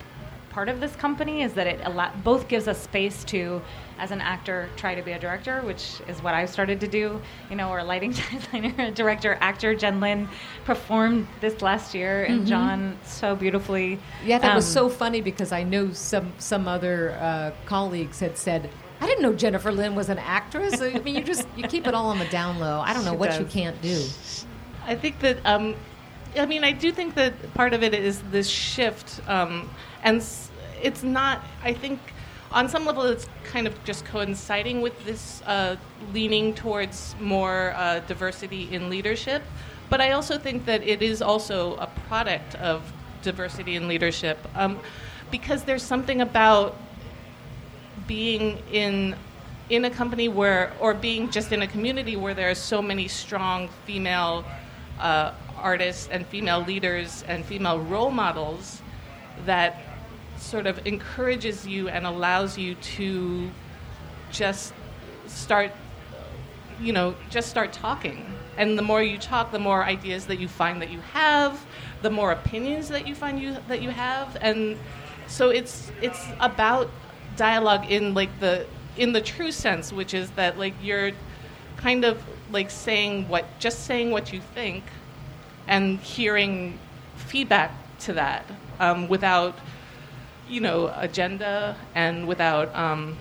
part 0.56 0.70
of 0.70 0.80
this 0.80 0.96
company 0.96 1.42
is 1.42 1.54
that 1.54 1.68
it 1.68 1.82
both 2.24 2.48
gives 2.48 2.70
us 2.70 2.82
space 2.82 3.26
to, 3.26 3.62
as 4.00 4.12
an 4.12 4.22
actor, 4.22 4.70
try 4.78 4.96
to 4.96 5.02
be 5.02 5.12
a 5.12 5.20
director, 5.20 5.62
which 5.64 6.02
is 6.08 6.24
what 6.24 6.34
I've 6.34 6.50
started 6.50 6.80
to 6.80 6.88
do. 6.88 7.22
You 7.50 7.58
know, 7.58 7.70
or 7.70 7.80
a 7.80 7.84
lighting 7.84 8.12
designer, 8.32 8.92
director, 8.92 9.38
actor. 9.42 9.76
Jen 9.76 10.00
Lin 10.00 10.30
performed 10.64 11.28
this 11.42 11.62
last 11.62 11.94
year, 11.94 12.24
and 12.24 12.40
mm-hmm. 12.40 12.48
John 12.48 12.98
so 13.04 13.36
beautifully. 13.36 14.00
Yeah, 14.24 14.40
that 14.40 14.52
um, 14.52 14.56
was 14.56 14.66
so 14.66 14.88
funny 14.88 15.20
because 15.20 15.52
I 15.52 15.64
know 15.64 15.92
some 15.92 16.32
some 16.38 16.68
other 16.68 17.18
uh, 17.20 17.52
colleagues 17.66 18.20
had 18.22 18.38
said. 18.38 18.70
I 19.02 19.06
didn't 19.08 19.22
know 19.22 19.34
Jennifer 19.34 19.72
Lin 19.72 19.96
was 19.96 20.10
an 20.10 20.20
actress. 20.20 20.82
I 20.82 21.00
mean, 21.00 21.16
you 21.16 21.24
just 21.24 21.48
you 21.56 21.68
keep 21.68 21.88
it 21.88 21.94
all 21.94 22.08
on 22.08 22.20
the 22.20 22.26
down 22.26 22.60
low. 22.60 22.80
I 22.80 22.94
don't 22.94 23.06
know 23.06 23.14
what 23.14 23.32
does. 23.32 23.40
you 23.40 23.46
can't 23.46 23.80
do. 23.82 24.06
I 24.86 24.96
think 24.96 25.20
that 25.20 25.38
um, 25.46 25.76
I 26.38 26.46
mean, 26.46 26.64
I 26.64 26.72
do 26.72 26.92
think 26.92 27.16
that 27.16 27.54
part 27.54 27.74
of 27.74 27.84
it 27.84 27.94
is 27.94 28.22
this 28.32 28.48
shift, 28.48 29.22
um, 29.28 29.70
and 30.04 30.24
it's 30.82 31.04
not. 31.04 31.44
I 31.64 31.74
think 31.74 32.00
on 32.52 32.70
some 32.70 32.86
level 32.86 33.04
it's 33.04 33.28
kind 33.44 33.68
of 33.68 33.84
just 33.84 34.06
coinciding 34.06 34.82
with 34.82 35.04
this 35.06 35.42
uh, 35.46 35.76
leaning 36.14 36.54
towards 36.54 37.16
more 37.20 37.74
uh, 37.76 38.00
diversity 38.02 38.74
in 38.74 38.90
leadership. 38.90 39.44
But 39.90 40.02
I 40.02 40.12
also 40.12 40.38
think 40.38 40.66
that 40.66 40.82
it 40.84 41.02
is 41.02 41.22
also 41.22 41.76
a 41.76 41.88
product 42.08 42.56
of 42.56 42.92
diversity 43.22 43.76
in 43.76 43.88
leadership 43.88 44.38
um, 44.56 44.80
because 45.32 45.64
there's 45.64 45.84
something 45.84 46.22
about 46.22 46.76
being 48.08 48.62
in 48.72 49.16
in 49.70 49.86
a 49.86 49.90
company 49.90 50.28
where 50.28 50.74
or 50.80 50.94
being 50.94 51.30
just 51.30 51.52
in 51.52 51.62
a 51.64 51.68
community 51.68 52.16
where 52.16 52.34
there 52.34 52.50
are 52.50 52.56
so 52.56 52.82
many 52.82 53.08
strong 53.08 53.68
female 53.86 54.46
uh, 55.00 55.32
artists 55.58 56.08
and 56.12 56.26
female 56.28 56.62
leaders 56.62 57.24
and 57.28 57.44
female 57.44 57.80
role 57.80 58.12
models 58.12 58.82
that 59.46 59.82
sort 60.38 60.68
of 60.68 60.86
encourages 60.86 61.66
you 61.66 61.90
and 61.90 62.06
allows 62.06 62.58
you 62.58 62.76
to 62.76 63.50
just 64.32 64.74
start 65.28 65.72
you 66.80 66.94
know 66.94 67.16
just 67.30 67.50
start 67.50 67.74
talking. 67.74 68.26
And 68.58 68.78
the 68.78 68.82
more 68.82 69.02
you 69.02 69.18
talk 69.18 69.52
the 69.52 69.60
more 69.60 69.84
ideas 69.84 70.26
that 70.28 70.40
you 70.40 70.48
find 70.48 70.82
that 70.82 70.92
you 70.92 71.00
have 71.14 71.66
the 72.02 72.10
more 72.10 72.32
opinions 72.32 72.90
that 72.90 73.08
you 73.08 73.16
find 73.16 73.40
you 73.40 73.58
that 73.68 73.82
you 73.82 73.90
have. 73.90 74.38
And 74.42 74.78
so 75.28 75.50
it's 75.50 75.92
it's 76.02 76.24
about 76.40 76.90
dialogue 77.36 77.90
in 77.92 78.14
like 78.14 78.40
the 78.40 78.66
in 78.98 79.12
the 79.12 79.22
true 79.22 79.52
sense 79.52 79.92
which 79.92 80.14
is 80.14 80.32
that 80.32 80.58
like 80.58 80.74
you're 80.82 81.12
kind 81.78 82.06
of 82.06 82.24
like 82.52 82.72
saying 82.72 83.28
what 83.28 83.46
just 83.60 83.86
saying 83.86 84.12
what 84.12 84.32
you 84.32 84.40
think 84.54 84.84
and 85.68 86.00
hearing 86.00 86.80
feedback 87.16 87.72
to 88.00 88.14
that 88.14 88.46
um, 88.80 89.08
without 89.08 89.58
you 90.48 90.62
know, 90.62 90.94
agenda 90.96 91.76
and 91.96 92.28
without 92.28 92.74
um, 92.76 93.18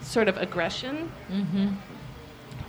sort 0.00 0.28
of 0.28 0.36
aggression. 0.36 1.10
Mm-hmm. 1.30 1.68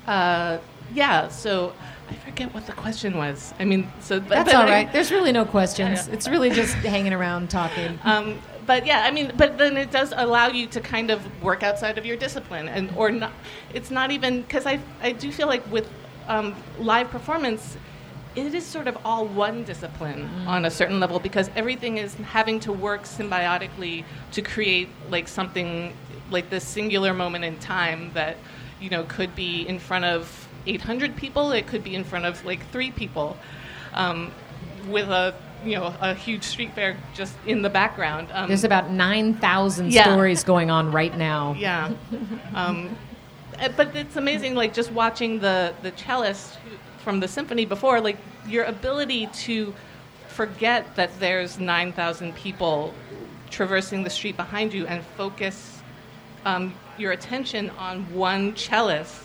Uh, 0.07 0.57
yeah, 0.93 1.27
so 1.27 1.73
I 2.09 2.13
forget 2.15 2.53
what 2.53 2.65
the 2.65 2.73
question 2.73 3.17
was. 3.17 3.53
I 3.59 3.65
mean, 3.65 3.91
so 3.99 4.19
but, 4.19 4.29
that's 4.29 4.53
all 4.55 4.63
right. 4.63 4.87
I, 4.87 4.91
There's 4.91 5.11
really 5.11 5.31
no 5.31 5.45
questions. 5.45 6.07
It's 6.11 6.27
really 6.27 6.49
just 6.49 6.73
hanging 6.75 7.13
around 7.13 7.49
talking. 7.49 7.99
Um, 8.03 8.39
but 8.69 8.85
yeah, 8.85 9.01
I 9.03 9.09
mean, 9.09 9.31
but 9.35 9.57
then 9.57 9.77
it 9.77 9.89
does 9.89 10.13
allow 10.15 10.49
you 10.49 10.67
to 10.67 10.79
kind 10.79 11.09
of 11.09 11.19
work 11.41 11.63
outside 11.63 11.97
of 11.97 12.05
your 12.05 12.15
discipline, 12.15 12.69
and 12.69 12.93
or 12.95 13.09
not. 13.09 13.33
It's 13.73 13.89
not 13.89 14.11
even 14.11 14.43
because 14.43 14.67
I 14.67 14.79
I 15.01 15.11
do 15.11 15.31
feel 15.31 15.47
like 15.47 15.65
with 15.71 15.89
um, 16.27 16.55
live 16.77 17.09
performance, 17.09 17.77
it 18.35 18.53
is 18.53 18.63
sort 18.63 18.87
of 18.87 18.95
all 19.03 19.25
one 19.25 19.63
discipline 19.63 20.29
mm. 20.29 20.47
on 20.47 20.65
a 20.65 20.69
certain 20.69 20.99
level 20.99 21.19
because 21.19 21.49
everything 21.55 21.97
is 21.97 22.13
having 22.37 22.59
to 22.59 22.71
work 22.71 23.05
symbiotically 23.05 24.03
to 24.33 24.43
create 24.43 24.89
like 25.09 25.27
something 25.27 25.91
like 26.29 26.51
this 26.51 26.63
singular 26.63 27.11
moment 27.11 27.43
in 27.45 27.57
time 27.57 28.11
that 28.13 28.37
you 28.79 28.91
know 28.91 29.03
could 29.05 29.33
be 29.35 29.67
in 29.67 29.79
front 29.79 30.05
of 30.05 30.47
800 30.67 31.15
people 31.15 31.53
it 31.53 31.65
could 31.65 31.83
be 31.83 31.95
in 31.95 32.03
front 32.03 32.25
of 32.25 32.45
like 32.45 32.61
three 32.69 32.91
people 32.91 33.35
um, 33.95 34.31
with 34.87 35.09
a 35.09 35.33
you 35.63 35.75
know 35.75 35.93
a 36.01 36.13
huge 36.13 36.43
street 36.43 36.73
fair 36.73 36.95
just 37.13 37.35
in 37.45 37.61
the 37.61 37.69
background 37.69 38.27
um, 38.33 38.47
there's 38.47 38.63
about 38.63 38.89
9000 38.91 39.91
yeah. 39.91 40.03
stories 40.03 40.43
going 40.43 40.71
on 40.71 40.91
right 40.91 41.17
now 41.17 41.53
yeah 41.57 41.91
um, 42.53 42.95
eh, 43.57 43.69
but 43.75 43.95
it's 43.95 44.15
amazing 44.15 44.55
like 44.55 44.73
just 44.73 44.91
watching 44.91 45.39
the 45.39 45.73
the 45.81 45.91
cellist 45.91 46.57
from 47.09 47.19
the 47.19 47.27
symphony 47.27 47.65
before, 47.65 48.01
like 48.01 48.17
your 48.47 48.65
ability 48.65 49.27
to 49.27 49.73
forget 50.27 50.95
that 50.95 51.09
there's 51.19 51.59
9,000 51.59 52.35
people 52.35 52.93
traversing 53.49 54.03
the 54.03 54.09
street 54.09 54.37
behind 54.37 54.73
you 54.73 54.85
and 54.85 55.03
focus 55.17 55.81
um, 56.45 56.73
your 56.97 57.11
attention 57.11 57.69
on 57.71 58.03
one 58.13 58.53
cellist 58.53 59.21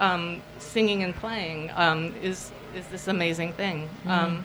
um, 0.00 0.40
singing 0.58 1.02
and 1.02 1.14
playing 1.14 1.70
um, 1.74 2.14
is 2.22 2.50
is 2.74 2.86
this 2.88 3.06
amazing 3.06 3.52
thing. 3.52 3.88
Mm-hmm. 4.04 4.40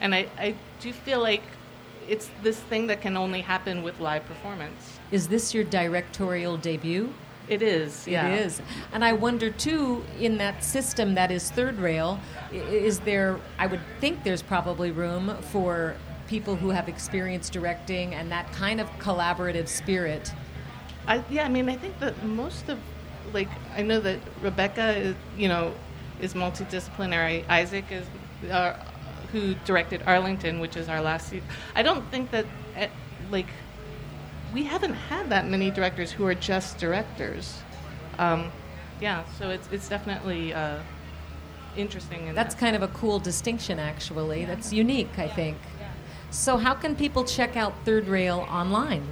And 0.00 0.14
I, 0.14 0.26
I 0.38 0.54
do 0.80 0.92
feel 0.92 1.20
like 1.20 1.42
it's 2.08 2.30
this 2.42 2.58
thing 2.58 2.86
that 2.86 3.00
can 3.00 3.16
only 3.16 3.40
happen 3.40 3.82
with 3.82 3.98
live 4.00 4.24
performance. 4.26 4.98
Is 5.10 5.28
this 5.28 5.54
your 5.54 5.64
directorial 5.64 6.56
debut? 6.56 7.12
It 7.48 7.62
is, 7.62 8.08
yeah. 8.08 8.28
It 8.28 8.40
is. 8.40 8.60
And 8.92 9.04
I 9.04 9.12
wonder, 9.12 9.50
too, 9.50 10.04
in 10.18 10.36
that 10.38 10.64
system 10.64 11.14
that 11.14 11.30
is 11.30 11.50
third 11.50 11.78
rail, 11.78 12.18
is 12.52 12.98
there, 13.00 13.38
I 13.58 13.66
would 13.68 13.80
think 14.00 14.24
there's 14.24 14.42
probably 14.42 14.90
room 14.90 15.36
for 15.52 15.94
people 16.26 16.56
who 16.56 16.70
have 16.70 16.88
experience 16.88 17.48
directing 17.48 18.14
and 18.14 18.32
that 18.32 18.52
kind 18.52 18.80
of 18.80 18.88
collaborative 18.98 19.68
spirit. 19.68 20.32
I, 21.06 21.22
yeah, 21.30 21.44
I 21.44 21.48
mean, 21.48 21.68
I 21.68 21.76
think 21.76 21.98
that 22.00 22.20
most 22.24 22.68
of, 22.68 22.80
like, 23.32 23.48
I 23.76 23.82
know 23.82 24.00
that 24.00 24.18
Rebecca, 24.42 24.96
is, 24.96 25.14
you 25.38 25.46
know, 25.46 25.72
is 26.20 26.34
multidisciplinary. 26.34 27.48
Isaac 27.48 27.84
is, 27.92 28.06
uh, 28.50 28.74
who 29.32 29.54
directed 29.64 30.02
Arlington, 30.06 30.60
which 30.60 30.76
is 30.76 30.88
our 30.88 31.00
last 31.00 31.28
season. 31.28 31.46
I 31.74 31.82
don't 31.82 32.08
think 32.10 32.30
that, 32.30 32.46
eh, 32.76 32.88
like, 33.30 33.48
we 34.54 34.64
haven't 34.64 34.94
had 34.94 35.30
that 35.30 35.46
many 35.48 35.70
directors 35.70 36.12
who 36.12 36.26
are 36.26 36.34
just 36.34 36.78
directors. 36.78 37.60
Um, 38.18 38.50
yeah, 39.00 39.24
so 39.38 39.50
it's 39.50 39.68
it's 39.70 39.88
definitely 39.88 40.54
uh, 40.54 40.78
interesting. 41.76 42.28
In 42.28 42.34
That's 42.34 42.54
that. 42.54 42.60
kind 42.60 42.76
of 42.76 42.82
a 42.82 42.88
cool 42.88 43.18
distinction, 43.18 43.78
actually. 43.78 44.44
That's 44.44 44.72
unique, 44.72 45.18
I 45.18 45.28
think. 45.28 45.58
So, 46.30 46.56
how 46.56 46.74
can 46.74 46.96
people 46.96 47.24
check 47.24 47.56
out 47.56 47.74
Third 47.84 48.08
Rail 48.08 48.46
online? 48.50 49.06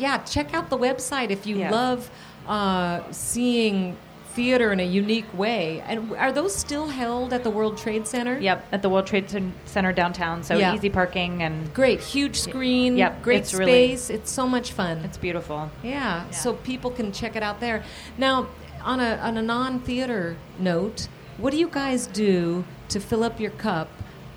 yeah, 0.00 0.18
check 0.18 0.54
out 0.54 0.70
the 0.70 0.78
website 0.78 1.30
if 1.30 1.46
you 1.46 1.56
Yes. 1.58 1.72
love 1.72 2.10
uh, 2.48 3.00
seeing 3.10 3.96
theater 4.34 4.72
in 4.72 4.80
a 4.80 4.84
unique 4.84 5.32
way. 5.36 5.82
And 5.86 6.12
are 6.16 6.32
those 6.32 6.54
still 6.54 6.88
held 6.88 7.32
at 7.32 7.44
the 7.44 7.50
World 7.50 7.78
Trade 7.78 8.06
Center? 8.06 8.38
Yep, 8.38 8.66
at 8.72 8.82
the 8.82 8.88
World 8.88 9.06
Trade 9.06 9.26
Center 9.64 9.92
downtown. 9.92 10.42
So 10.42 10.56
Yeah. 10.56 10.74
easy 10.74 10.90
parking 10.90 11.42
and 11.42 11.72
Great, 11.72 12.00
huge 12.00 12.36
screen. 12.40 12.96
Yep, 12.96 13.22
great 13.22 13.38
it's 13.40 13.54
really- 13.54 13.96
space. 13.96 14.10
it's 14.10 14.30
so 14.32 14.46
much 14.48 14.72
fun. 14.72 14.98
it's 15.04 15.16
beautiful. 15.18 15.70
Yeah, 15.82 16.28
so 16.30 16.54
people 16.54 16.90
can 16.90 17.12
check 17.12 17.36
it 17.36 17.42
out 17.42 17.60
there. 17.60 17.82
Now, 18.18 18.46
on 18.84 19.00
a 19.00 19.16
on 19.22 19.36
a 19.38 19.42
non-theater 19.42 20.36
note, 20.58 21.08
what 21.38 21.50
do 21.52 21.56
you 21.56 21.68
guys 21.68 22.06
do 22.08 22.64
to 22.88 22.98
fill 23.00 23.22
up 23.24 23.38
your 23.40 23.52
cup? 23.52 23.88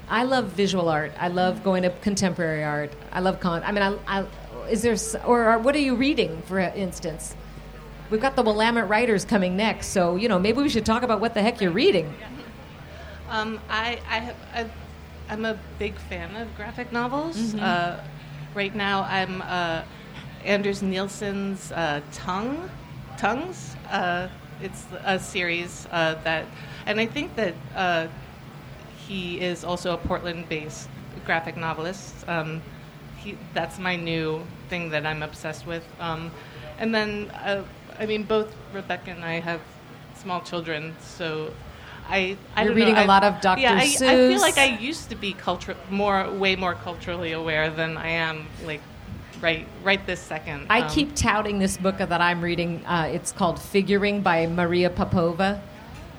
I 0.10 0.24
love 0.24 0.46
visual 0.64 0.88
art. 0.88 1.12
I 1.20 1.28
love 1.28 1.64
going 1.66 1.84
to 1.84 1.90
contemporary 2.02 2.64
art. 2.64 2.92
I 3.12 3.20
love 3.20 3.42
con. 3.42 3.62
I 3.66 3.72
mean, 3.74 3.84
I, 3.84 4.20
I 4.20 4.26
is 4.70 4.82
there 4.82 4.96
or, 5.26 5.54
or 5.54 5.60
what 5.60 5.76
are 5.76 5.80
you 5.80 5.96
reading, 5.96 6.42
for 6.44 6.60
instance? 6.60 7.36
We've 8.10 8.22
got 8.22 8.36
the 8.36 8.44
Willamette 8.44 8.88
writers 8.88 9.26
coming 9.26 9.58
next, 9.58 9.88
so 9.88 10.16
you 10.16 10.30
know 10.30 10.40
maybe 10.40 10.62
we 10.62 10.70
should 10.70 10.86
talk 10.86 11.04
about 11.04 11.20
what 11.20 11.34
the 11.34 11.42
heck 11.42 11.62
you're 11.62 11.72
reading. 11.72 12.14
Um, 13.30 13.60
I, 13.70 14.00
I 14.10 14.20
have, 14.20 14.36
I've, 14.54 14.72
I'm 15.30 15.46
a 15.46 15.60
big 15.80 15.96
fan 15.96 16.36
of 16.36 16.56
graphic 16.56 16.92
novels. 16.92 17.38
Mm-hmm. 17.38 17.60
Uh, 17.62 18.00
right 18.54 18.74
now, 18.74 19.04
I'm 19.04 19.42
uh, 19.42 19.84
Anders 20.46 20.82
Nilsen's 20.82 21.72
uh, 21.74 22.02
Tongue, 22.14 22.70
Tongues. 23.18 23.76
Uh, 23.90 24.30
it's 24.62 24.86
a 25.04 25.20
series 25.20 25.88
uh, 25.92 26.16
that, 26.24 26.46
and 26.86 27.00
I 27.00 27.06
think 27.06 27.36
that 27.36 27.54
uh, 27.76 28.08
he 29.06 29.42
is 29.42 29.64
also 29.64 29.94
a 29.94 29.98
Portland-based 29.98 30.90
graphic 31.26 31.58
novelist. 31.58 32.28
Um, 32.30 32.62
he, 33.18 33.38
that's 33.54 33.78
my 33.78 33.96
new 33.96 34.44
thing 34.70 34.90
that 34.90 35.06
I'm 35.06 35.24
obsessed 35.24 35.66
with. 35.66 35.84
Um, 36.00 36.32
and 36.80 36.94
then, 36.94 37.30
uh, 37.32 37.64
I 38.00 38.06
mean, 38.06 38.24
both 38.24 38.54
Rebecca 38.74 39.12
and 39.12 39.24
I 39.24 39.40
have 39.40 39.62
small 40.16 40.42
children, 40.42 40.96
so 41.02 41.52
I. 42.10 42.16
I 42.16 42.18
You're 42.18 42.38
don't 42.56 42.66
know, 42.68 42.74
reading 42.76 42.96
a 42.98 43.02
I- 43.02 43.06
lot 43.06 43.24
of 43.24 43.42
Dr. 43.42 43.62
Yeah, 43.62 43.74
I, 43.74 43.82
I 43.84 43.88
feel 44.30 44.40
like 44.42 44.58
I 44.58 44.78
used 44.78 45.10
to 45.10 45.16
be 45.16 45.34
culture 45.34 45.76
more, 45.90 46.30
way 46.32 46.56
more 46.56 46.76
culturally 46.76 47.32
aware 47.34 47.70
than 47.70 47.98
I 47.98 48.10
am, 48.10 48.48
like, 48.66 48.82
right, 49.42 49.66
right 49.84 50.06
this 50.06 50.20
second. 50.22 50.68
I 50.70 50.82
Um, 50.82 50.90
keep 50.90 51.16
touting 51.16 51.60
this 51.60 51.78
book 51.78 51.98
that 51.98 52.22
I'm 52.22 52.42
reading. 52.42 52.84
Uh, 52.86 53.10
it's 53.12 53.32
called 53.32 53.60
Figuring 53.62 54.22
by 54.22 54.48
Maria 54.48 54.90
Popova. 54.90 55.62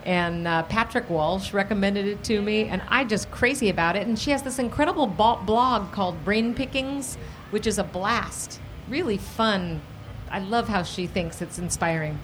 And 0.08 0.48
uh, 0.48 0.62
Patrick 0.62 1.10
Walsh 1.10 1.52
recommended 1.52 2.06
it 2.06 2.24
to 2.24 2.40
me, 2.40 2.62
and 2.62 2.80
I 2.88 3.04
just 3.04 3.30
crazy 3.30 3.68
about 3.68 3.94
it. 3.94 4.06
And 4.06 4.18
she 4.18 4.30
has 4.30 4.42
this 4.42 4.58
incredible 4.58 5.06
blog 5.06 5.92
called 5.92 6.24
Brain 6.24 6.54
Pickings, 6.54 7.18
which 7.50 7.66
is 7.66 7.76
a 7.76 7.84
blast. 7.84 8.58
Really 8.88 9.18
fun. 9.18 9.82
I 10.30 10.38
love 10.38 10.66
how 10.66 10.82
she 10.82 11.06
thinks 11.06 11.42
it's 11.42 11.58
inspiring. 11.58 12.18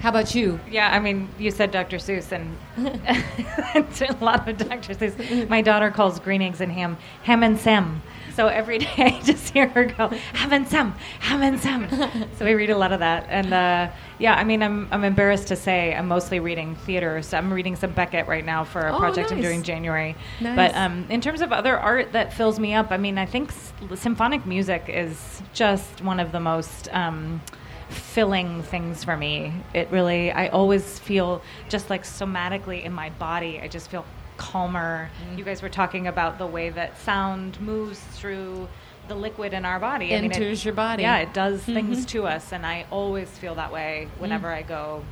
How 0.00 0.08
about 0.08 0.34
you? 0.34 0.58
Yeah, 0.68 0.92
I 0.92 0.98
mean, 0.98 1.28
you 1.38 1.52
said 1.52 1.70
Dr. 1.70 1.98
Seuss, 1.98 2.32
and 2.32 2.56
a 4.20 4.24
lot 4.24 4.48
of 4.48 4.58
Dr. 4.58 4.94
Seuss. 4.94 5.48
My 5.48 5.62
daughter 5.62 5.92
calls 5.92 6.18
green 6.18 6.42
eggs 6.42 6.60
and 6.60 6.72
ham 6.72 6.96
ham 7.22 7.44
and 7.44 7.56
sam. 7.56 8.02
So 8.34 8.48
every 8.48 8.78
day 8.86 8.88
I 8.96 9.20
just 9.22 9.52
hear 9.52 9.68
her 9.68 9.84
go 9.84 10.08
having 10.32 10.64
some, 10.66 10.94
having 11.20 11.58
some. 11.58 11.88
So 12.38 12.44
we 12.44 12.54
read 12.54 12.70
a 12.70 12.76
lot 12.76 12.92
of 12.92 13.00
that, 13.00 13.26
and 13.28 13.52
uh, 13.52 13.90
yeah, 14.18 14.34
I 14.34 14.44
mean, 14.44 14.62
I'm 14.62 14.88
I'm 14.90 15.04
embarrassed 15.04 15.48
to 15.48 15.56
say 15.56 15.94
I'm 15.94 16.08
mostly 16.08 16.40
reading 16.40 16.74
theater. 16.74 17.22
So 17.22 17.36
I'm 17.38 17.52
reading 17.52 17.76
some 17.76 17.92
Beckett 17.92 18.26
right 18.26 18.44
now 18.44 18.64
for 18.64 18.80
a 18.88 18.94
Oh, 18.94 18.98
project 18.98 19.30
I'm 19.32 19.40
doing 19.40 19.62
January. 19.62 20.16
Nice. 20.40 20.56
But 20.56 20.74
um, 20.76 21.06
in 21.10 21.20
terms 21.20 21.40
of 21.40 21.52
other 21.52 21.78
art 21.78 22.12
that 22.12 22.32
fills 22.32 22.58
me 22.58 22.74
up, 22.74 22.90
I 22.90 22.96
mean, 22.96 23.18
I 23.18 23.26
think 23.26 23.50
s- 23.50 23.72
symphonic 23.96 24.44
music 24.46 24.84
is 24.88 25.42
just 25.52 26.02
one 26.02 26.18
of 26.20 26.32
the 26.32 26.40
most. 26.40 26.88
Um, 26.92 27.40
filling 27.88 28.62
things 28.62 29.04
for 29.04 29.18
me. 29.18 29.52
It 29.74 29.86
really, 29.90 30.32
I 30.32 30.48
always 30.48 30.98
feel 30.98 31.42
just 31.68 31.90
like 31.90 32.04
somatically 32.04 32.82
in 32.84 32.92
my 32.94 33.10
body, 33.10 33.60
I 33.62 33.68
just 33.68 33.90
feel 33.90 34.06
calmer. 34.42 35.08
You 35.36 35.44
guys 35.44 35.62
were 35.62 35.68
talking 35.68 36.08
about 36.08 36.38
the 36.38 36.46
way 36.46 36.70
that 36.70 36.98
sound 36.98 37.60
moves 37.60 38.00
through 38.00 38.68
the 39.08 39.14
liquid 39.14 39.52
in 39.52 39.64
our 39.64 39.78
body. 39.78 40.14
I 40.14 40.20
mean, 40.20 40.30
it- 40.30 40.36
Enters 40.36 40.64
your 40.64 40.74
body. 40.74 41.02
Yeah, 41.02 41.18
it 41.18 41.32
does 41.32 41.62
things 41.62 42.04
to 42.06 42.26
us, 42.26 42.52
and 42.52 42.66
I 42.66 42.86
always 42.90 43.28
feel 43.30 43.54
that 43.56 43.72
way 43.72 44.08
whenever 44.18 44.48
I 44.52 44.62
go 44.62 45.04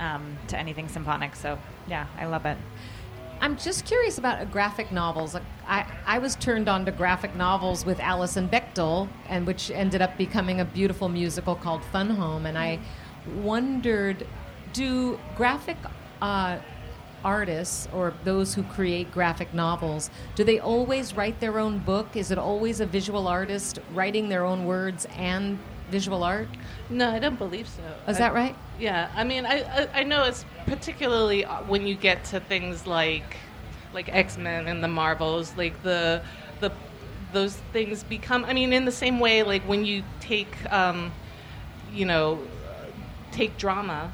um, 0.00 0.36
to 0.48 0.58
anything 0.58 0.88
symphonic. 0.88 1.34
So, 1.36 1.58
yeah, 1.86 2.06
I 2.18 2.26
love 2.26 2.44
it. 2.46 2.58
I'm 3.40 3.56
just 3.56 3.84
curious 3.84 4.18
about 4.18 4.50
graphic 4.50 4.90
novels. 4.92 5.36
I, 5.66 5.86
I 6.06 6.18
was 6.18 6.34
turned 6.36 6.68
on 6.68 6.84
to 6.86 6.92
graphic 6.92 7.34
novels 7.36 7.84
with 7.84 8.00
Alison 8.00 8.48
Bechdel, 8.48 9.08
and 9.28 9.46
which 9.46 9.70
ended 9.70 10.02
up 10.02 10.16
becoming 10.18 10.60
a 10.60 10.64
beautiful 10.64 11.08
musical 11.08 11.54
called 11.54 11.82
Fun 11.86 12.10
Home. 12.10 12.46
And 12.46 12.56
I 12.58 12.78
wondered, 13.42 14.26
do 14.72 15.18
graphic 15.36 15.76
uh, 16.22 16.58
artists 17.24 17.88
or 17.92 18.12
those 18.24 18.54
who 18.54 18.62
create 18.62 19.10
graphic 19.10 19.52
novels, 19.54 20.10
do 20.34 20.44
they 20.44 20.58
always 20.60 21.14
write 21.16 21.40
their 21.40 21.58
own 21.58 21.78
book? 21.78 22.16
Is 22.16 22.30
it 22.30 22.38
always 22.38 22.80
a 22.80 22.86
visual 22.86 23.26
artist 23.26 23.78
writing 23.92 24.28
their 24.28 24.44
own 24.44 24.64
words 24.66 25.06
and 25.16 25.58
visual 25.90 26.22
art? 26.22 26.48
No, 26.90 27.10
I 27.10 27.18
don't 27.18 27.38
believe 27.38 27.68
so. 27.68 27.82
Is 28.08 28.16
I- 28.16 28.20
that 28.20 28.34
right? 28.34 28.54
Yeah, 28.78 29.08
I 29.14 29.22
mean, 29.24 29.46
I, 29.46 29.60
I 29.62 30.00
I 30.00 30.02
know 30.02 30.24
it's 30.24 30.44
particularly 30.66 31.44
uh, 31.44 31.62
when 31.62 31.86
you 31.86 31.94
get 31.94 32.24
to 32.26 32.40
things 32.40 32.86
like 32.86 33.36
like 33.92 34.08
X 34.12 34.36
Men 34.36 34.66
and 34.66 34.82
the 34.82 34.88
Marvels, 34.88 35.56
like 35.56 35.80
the 35.84 36.20
the 36.60 36.72
those 37.32 37.54
things 37.72 38.02
become. 38.02 38.44
I 38.44 38.52
mean, 38.52 38.72
in 38.72 38.84
the 38.84 38.92
same 38.92 39.20
way, 39.20 39.42
like 39.44 39.62
when 39.62 39.84
you 39.84 40.02
take, 40.20 40.52
um, 40.72 41.12
you 41.92 42.04
know, 42.04 42.40
take 43.34 43.58
drama 43.58 44.12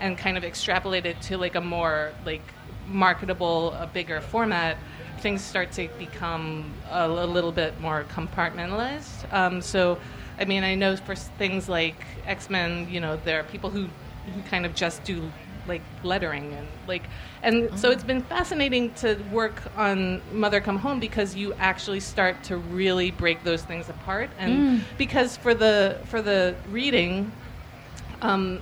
and 0.00 0.16
kind 0.18 0.36
of 0.36 0.44
extrapolate 0.44 1.06
it 1.06 1.20
to 1.22 1.36
like 1.36 1.54
a 1.54 1.60
more 1.60 2.12
like 2.24 2.42
marketable, 2.88 3.72
a 3.74 3.86
bigger 3.86 4.20
format, 4.20 4.76
things 5.20 5.42
start 5.42 5.72
to 5.72 5.88
become 5.98 6.72
a, 6.90 7.06
a 7.06 7.26
little 7.26 7.52
bit 7.52 7.80
more 7.80 8.04
compartmentalized. 8.04 9.32
Um, 9.32 9.60
so, 9.60 9.98
I 10.38 10.44
mean, 10.44 10.62
I 10.64 10.74
know 10.74 10.96
for 10.96 11.14
things 11.14 11.68
like 11.68 11.96
X 12.26 12.48
Men, 12.50 12.88
you 12.90 13.00
know, 13.00 13.16
there 13.24 13.40
are 13.40 13.44
people 13.44 13.70
who 13.70 13.88
who 14.34 14.42
kind 14.50 14.66
of 14.66 14.74
just 14.74 15.04
do 15.04 15.30
like 15.68 15.82
lettering 16.02 16.52
and 16.52 16.66
like 16.86 17.02
and 17.42 17.76
so 17.78 17.90
it's 17.90 18.04
been 18.04 18.22
fascinating 18.22 18.92
to 18.94 19.16
work 19.32 19.62
on 19.76 20.20
mother 20.32 20.60
come 20.60 20.78
home 20.78 21.00
because 21.00 21.34
you 21.34 21.52
actually 21.54 22.00
start 22.00 22.42
to 22.44 22.56
really 22.56 23.10
break 23.10 23.42
those 23.44 23.62
things 23.62 23.88
apart. 23.88 24.30
And 24.38 24.84
because 24.98 25.36
for 25.36 25.54
the 25.54 25.98
for 26.06 26.22
the 26.22 26.54
reading 26.70 27.32
um, 28.26 28.60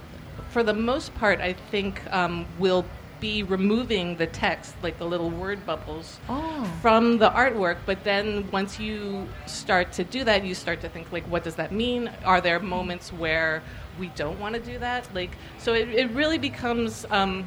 for 0.51 0.63
the 0.63 0.75
most 0.75 1.15
part, 1.15 1.41
I 1.41 1.53
think 1.71 2.01
um, 2.13 2.47
we'll 2.59 2.85
be 3.21 3.43
removing 3.43 4.17
the 4.17 4.27
text, 4.27 4.75
like 4.83 4.99
the 4.99 5.07
little 5.07 5.31
word 5.31 5.65
bubbles, 5.65 6.19
Oh. 6.29 6.71
from 6.83 7.19
the 7.19 7.31
artwork. 7.31 7.79
But 7.87 8.05
then 8.05 8.49
once 8.51 8.79
you 8.79 9.27
start 9.47 9.93
to 9.93 10.05
do 10.05 10.25
that, 10.25 10.45
you 10.45 10.55
start 10.55 10.81
to 10.83 10.89
think, 10.89 11.11
like, 11.11 11.25
what 11.25 11.43
does 11.45 11.55
that 11.57 11.73
mean? 11.73 12.11
Are 12.25 12.41
there 12.41 12.61
moments 12.61 13.13
where 13.13 13.63
we 13.99 14.09
don't 14.09 14.39
want 14.39 14.55
to 14.57 14.61
do 14.61 14.79
that? 14.79 15.09
Like, 15.15 15.31
so 15.59 15.73
it, 15.75 15.89
it 15.89 16.11
really 16.11 16.39
becomes. 16.39 17.07
Um, 17.11 17.47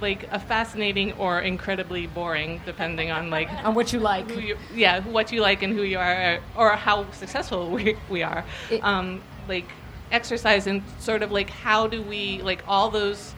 like 0.00 0.24
a 0.32 0.40
fascinating 0.40 1.12
or 1.12 1.40
incredibly 1.40 2.08
boring, 2.08 2.60
depending 2.66 3.12
on 3.12 3.30
like 3.30 3.48
On 3.64 3.74
what 3.76 3.92
you 3.92 4.00
like. 4.00 4.28
who 4.28 4.40
you, 4.40 4.56
yeah, 4.74 5.00
what 5.00 5.30
you 5.30 5.40
like 5.40 5.62
and 5.62 5.72
who 5.72 5.82
you 5.84 5.98
are, 5.98 6.40
or 6.56 6.70
how 6.70 7.08
successful 7.12 7.70
we, 7.70 7.96
we 8.10 8.22
are. 8.24 8.44
It- 8.70 8.82
um, 8.84 9.22
like 9.48 9.70
exercise 10.14 10.66
and 10.66 10.82
sort 10.98 11.22
of 11.22 11.32
like 11.32 11.50
how 11.50 11.86
do 11.86 12.00
we 12.02 12.40
like 12.42 12.62
all 12.68 12.88
those 12.88 13.34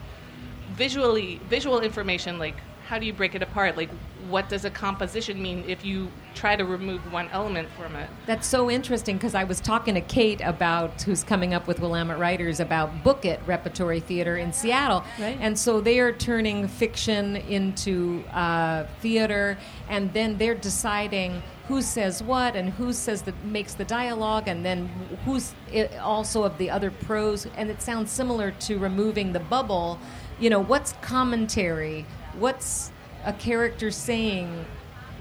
visually 0.73 1.41
visual 1.49 1.79
information 1.79 2.37
like 2.37 2.55
how 2.87 2.97
do 2.97 3.05
you 3.05 3.11
break 3.11 3.35
it 3.35 3.43
apart? 3.43 3.75
Like, 3.75 3.89
what 4.29 4.47
does 4.47 4.63
a 4.63 4.69
composition 4.69 5.41
mean 5.41 5.65
if 5.67 5.83
you 5.83 6.09
try 6.35 6.55
to 6.55 6.63
remove 6.63 7.11
one 7.11 7.27
element 7.33 7.67
from 7.77 7.97
it? 7.97 8.09
That's 8.25 8.47
so 8.47 8.71
interesting 8.71 9.17
because 9.17 9.35
I 9.35 9.43
was 9.43 9.59
talking 9.59 9.95
to 9.95 10.01
Kate 10.01 10.39
about 10.39 11.01
who's 11.01 11.21
coming 11.21 11.53
up 11.53 11.67
with 11.67 11.81
Willamette 11.81 12.17
Writers 12.17 12.61
about 12.61 13.03
Book 13.03 13.25
It 13.25 13.41
Repertory 13.45 13.99
Theater 13.99 14.37
in 14.37 14.53
Seattle, 14.53 15.03
Right. 15.19 15.37
and 15.41 15.59
so 15.59 15.81
they 15.81 15.99
are 15.99 16.13
turning 16.13 16.65
fiction 16.69 17.35
into 17.35 18.23
uh, 18.31 18.85
theater, 19.01 19.57
and 19.89 20.13
then 20.13 20.37
they're 20.37 20.55
deciding 20.55 21.43
who 21.67 21.81
says 21.81 22.23
what 22.23 22.55
and 22.55 22.69
who 22.69 22.93
says 22.93 23.23
that 23.23 23.43
makes 23.43 23.73
the 23.73 23.83
dialogue, 23.83 24.47
and 24.47 24.65
then 24.65 24.87
who's 25.25 25.53
also 26.01 26.43
of 26.43 26.57
the 26.57 26.69
other 26.69 26.89
prose, 26.89 27.47
and 27.57 27.69
it 27.69 27.81
sounds 27.81 28.11
similar 28.11 28.51
to 28.51 28.77
removing 28.77 29.33
the 29.33 29.41
bubble. 29.41 29.99
You 30.39 30.49
know, 30.49 30.59
what's 30.61 30.93
commentary? 31.01 32.05
What's 32.39 32.91
a 33.25 33.33
character 33.33 33.91
saying? 33.91 34.65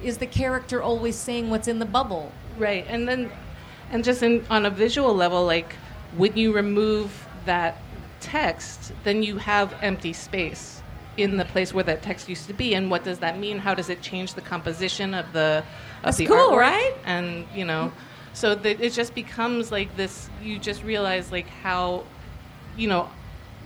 Is 0.03 0.19
the 0.19 0.27
character 0.27 0.83
always 0.83 1.17
saying 1.17 1.51
what's 1.51 1.69
in 1.69 1.79
the 1.79 1.87
bubble? 1.87 2.31
Right, 2.59 2.85
and 2.89 3.09
then, 3.09 3.31
and 3.91 4.05
just 4.05 4.23
in, 4.23 4.45
on 4.51 4.67
a 4.67 4.71
visual 4.71 5.15
level, 5.15 5.45
like 5.45 5.75
when 6.17 6.37
you 6.37 6.53
remove 6.53 7.27
that 7.47 7.79
text, 8.21 8.93
then 9.05 9.23
you 9.23 9.39
have 9.39 9.75
empty 9.83 10.13
space 10.13 10.83
in 11.17 11.37
the 11.39 11.45
place 11.47 11.73
where 11.73 11.85
that 11.85 12.03
text 12.03 12.29
used 12.29 12.47
to 12.47 12.53
be. 12.53 12.75
And 12.75 12.91
what 12.91 13.05
does 13.05 13.19
that 13.21 13.39
mean? 13.39 13.59
How 13.59 13.75
does 13.75 13.89
it 13.89 14.03
change 14.03 14.35
the 14.35 14.43
composition 14.43 15.15
of 15.15 15.33
the 15.33 15.65
of 16.03 16.03
That's 16.05 16.17
the 16.19 16.27
cool, 16.27 16.37
artwork? 16.37 16.57
right? 16.59 16.95
And 17.05 17.47
you 17.55 17.65
know, 17.65 17.93
so 18.35 18.55
that 18.55 18.81
it 18.81 18.93
just 18.93 19.15
becomes 19.15 19.73
like 19.73 19.97
this. 19.97 20.29
You 20.43 20.59
just 20.59 20.83
realize 20.85 21.33
like 21.33 21.49
how, 21.49 22.05
you 22.77 22.89
know. 22.89 23.09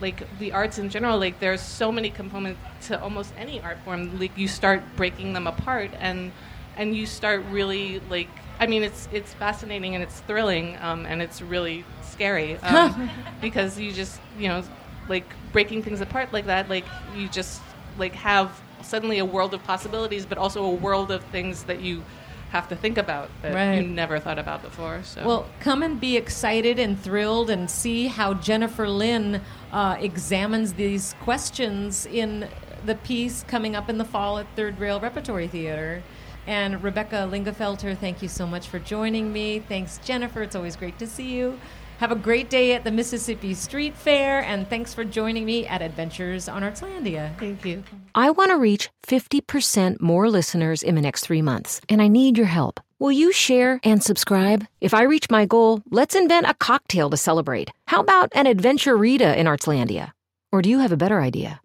Like 0.01 0.39
the 0.39 0.51
arts 0.51 0.79
in 0.79 0.89
general, 0.89 1.19
like 1.19 1.39
there's 1.39 1.61
so 1.61 1.91
many 1.91 2.09
components 2.09 2.59
to 2.87 3.01
almost 3.01 3.33
any 3.37 3.61
art 3.61 3.77
form. 3.85 4.19
Like 4.19 4.37
you 4.37 4.47
start 4.47 4.81
breaking 4.95 5.33
them 5.33 5.47
apart, 5.47 5.91
and 5.99 6.31
and 6.75 6.95
you 6.95 7.05
start 7.05 7.43
really 7.51 7.99
like 8.09 8.29
I 8.59 8.67
mean 8.67 8.83
it's 8.83 9.07
it's 9.11 9.33
fascinating 9.33 9.95
and 9.95 10.03
it's 10.03 10.19
thrilling 10.21 10.77
um, 10.81 11.05
and 11.05 11.21
it's 11.21 11.41
really 11.41 11.83
scary 12.03 12.57
um, 12.57 13.09
because 13.41 13.79
you 13.79 13.91
just 13.91 14.19
you 14.37 14.47
know 14.47 14.63
like 15.09 15.25
breaking 15.51 15.83
things 15.83 16.01
apart 16.01 16.31
like 16.31 16.45
that 16.45 16.69
like 16.69 16.85
you 17.15 17.27
just 17.27 17.61
like 17.97 18.13
have 18.13 18.61
suddenly 18.81 19.19
a 19.19 19.25
world 19.25 19.53
of 19.53 19.63
possibilities 19.63 20.25
but 20.25 20.37
also 20.37 20.63
a 20.63 20.73
world 20.73 21.11
of 21.11 21.23
things 21.25 21.63
that 21.63 21.81
you 21.81 22.03
have 22.51 22.67
to 22.67 22.75
think 22.75 22.97
about 22.97 23.29
that 23.41 23.53
Right. 23.53 23.81
you 23.81 23.87
never 23.87 24.19
thought 24.19 24.37
about 24.37 24.61
before 24.61 25.01
so 25.03 25.25
Well, 25.25 25.45
come 25.61 25.81
and 25.83 25.99
be 25.99 26.17
excited 26.17 26.79
and 26.79 26.99
thrilled 26.99 27.49
and 27.49 27.69
see 27.71 28.07
how 28.07 28.33
Jennifer 28.33 28.87
Lin 28.89 29.41
uh, 29.71 29.95
examines 29.99 30.73
these 30.73 31.15
questions 31.21 32.05
in 32.05 32.47
the 32.85 32.95
piece 32.95 33.43
coming 33.47 33.73
up 33.75 33.89
in 33.89 33.97
the 33.97 34.03
fall 34.05 34.37
at 34.37 34.47
Third 34.55 34.79
Rail 34.79 34.99
Repertory 34.99 35.47
Theater. 35.47 36.03
And 36.47 36.83
Rebecca 36.83 37.29
Lingafelter, 37.31 37.95
thank 37.97 38.21
you 38.21 38.27
so 38.27 38.45
much 38.47 38.67
for 38.67 38.79
joining 38.79 39.31
me. 39.31 39.59
Thanks, 39.59 39.99
Jennifer. 40.03 40.41
It's 40.41 40.55
always 40.55 40.75
great 40.75 40.97
to 40.99 41.07
see 41.07 41.31
you. 41.31 41.57
Have 42.01 42.11
a 42.11 42.15
great 42.15 42.49
day 42.49 42.73
at 42.73 42.83
the 42.83 42.89
Mississippi 42.89 43.53
Street 43.53 43.95
Fair, 43.95 44.41
and 44.41 44.67
thanks 44.67 44.91
for 44.91 45.03
joining 45.03 45.45
me 45.45 45.67
at 45.67 45.83
Adventures 45.83 46.49
on 46.49 46.63
Artslandia. 46.63 47.37
thank 47.37 47.63
you 47.63 47.83
I 48.15 48.31
want 48.31 48.49
to 48.49 48.57
reach 48.57 48.89
50% 49.03 50.01
more 50.01 50.27
listeners 50.27 50.81
in 50.81 50.95
the 50.95 51.01
next 51.01 51.21
three 51.21 51.43
months, 51.43 51.79
and 51.89 52.01
I 52.01 52.07
need 52.07 52.39
your 52.39 52.47
help. 52.47 52.79
Will 52.97 53.11
you 53.11 53.31
share 53.31 53.79
and 53.83 54.01
subscribe? 54.01 54.65
If 54.79 54.95
I 54.95 55.03
reach 55.03 55.29
my 55.29 55.45
goal, 55.45 55.83
let's 55.91 56.15
invent 56.15 56.47
a 56.49 56.55
cocktail 56.55 57.11
to 57.11 57.17
celebrate. 57.17 57.69
How 57.85 58.01
about 58.01 58.29
an 58.33 58.47
adventure 58.47 58.97
Rita 58.97 59.39
in 59.39 59.45
Artslandia? 59.45 60.13
Or 60.51 60.63
do 60.63 60.71
you 60.71 60.79
have 60.79 60.91
a 60.91 60.97
better 60.97 61.21
idea? 61.21 61.61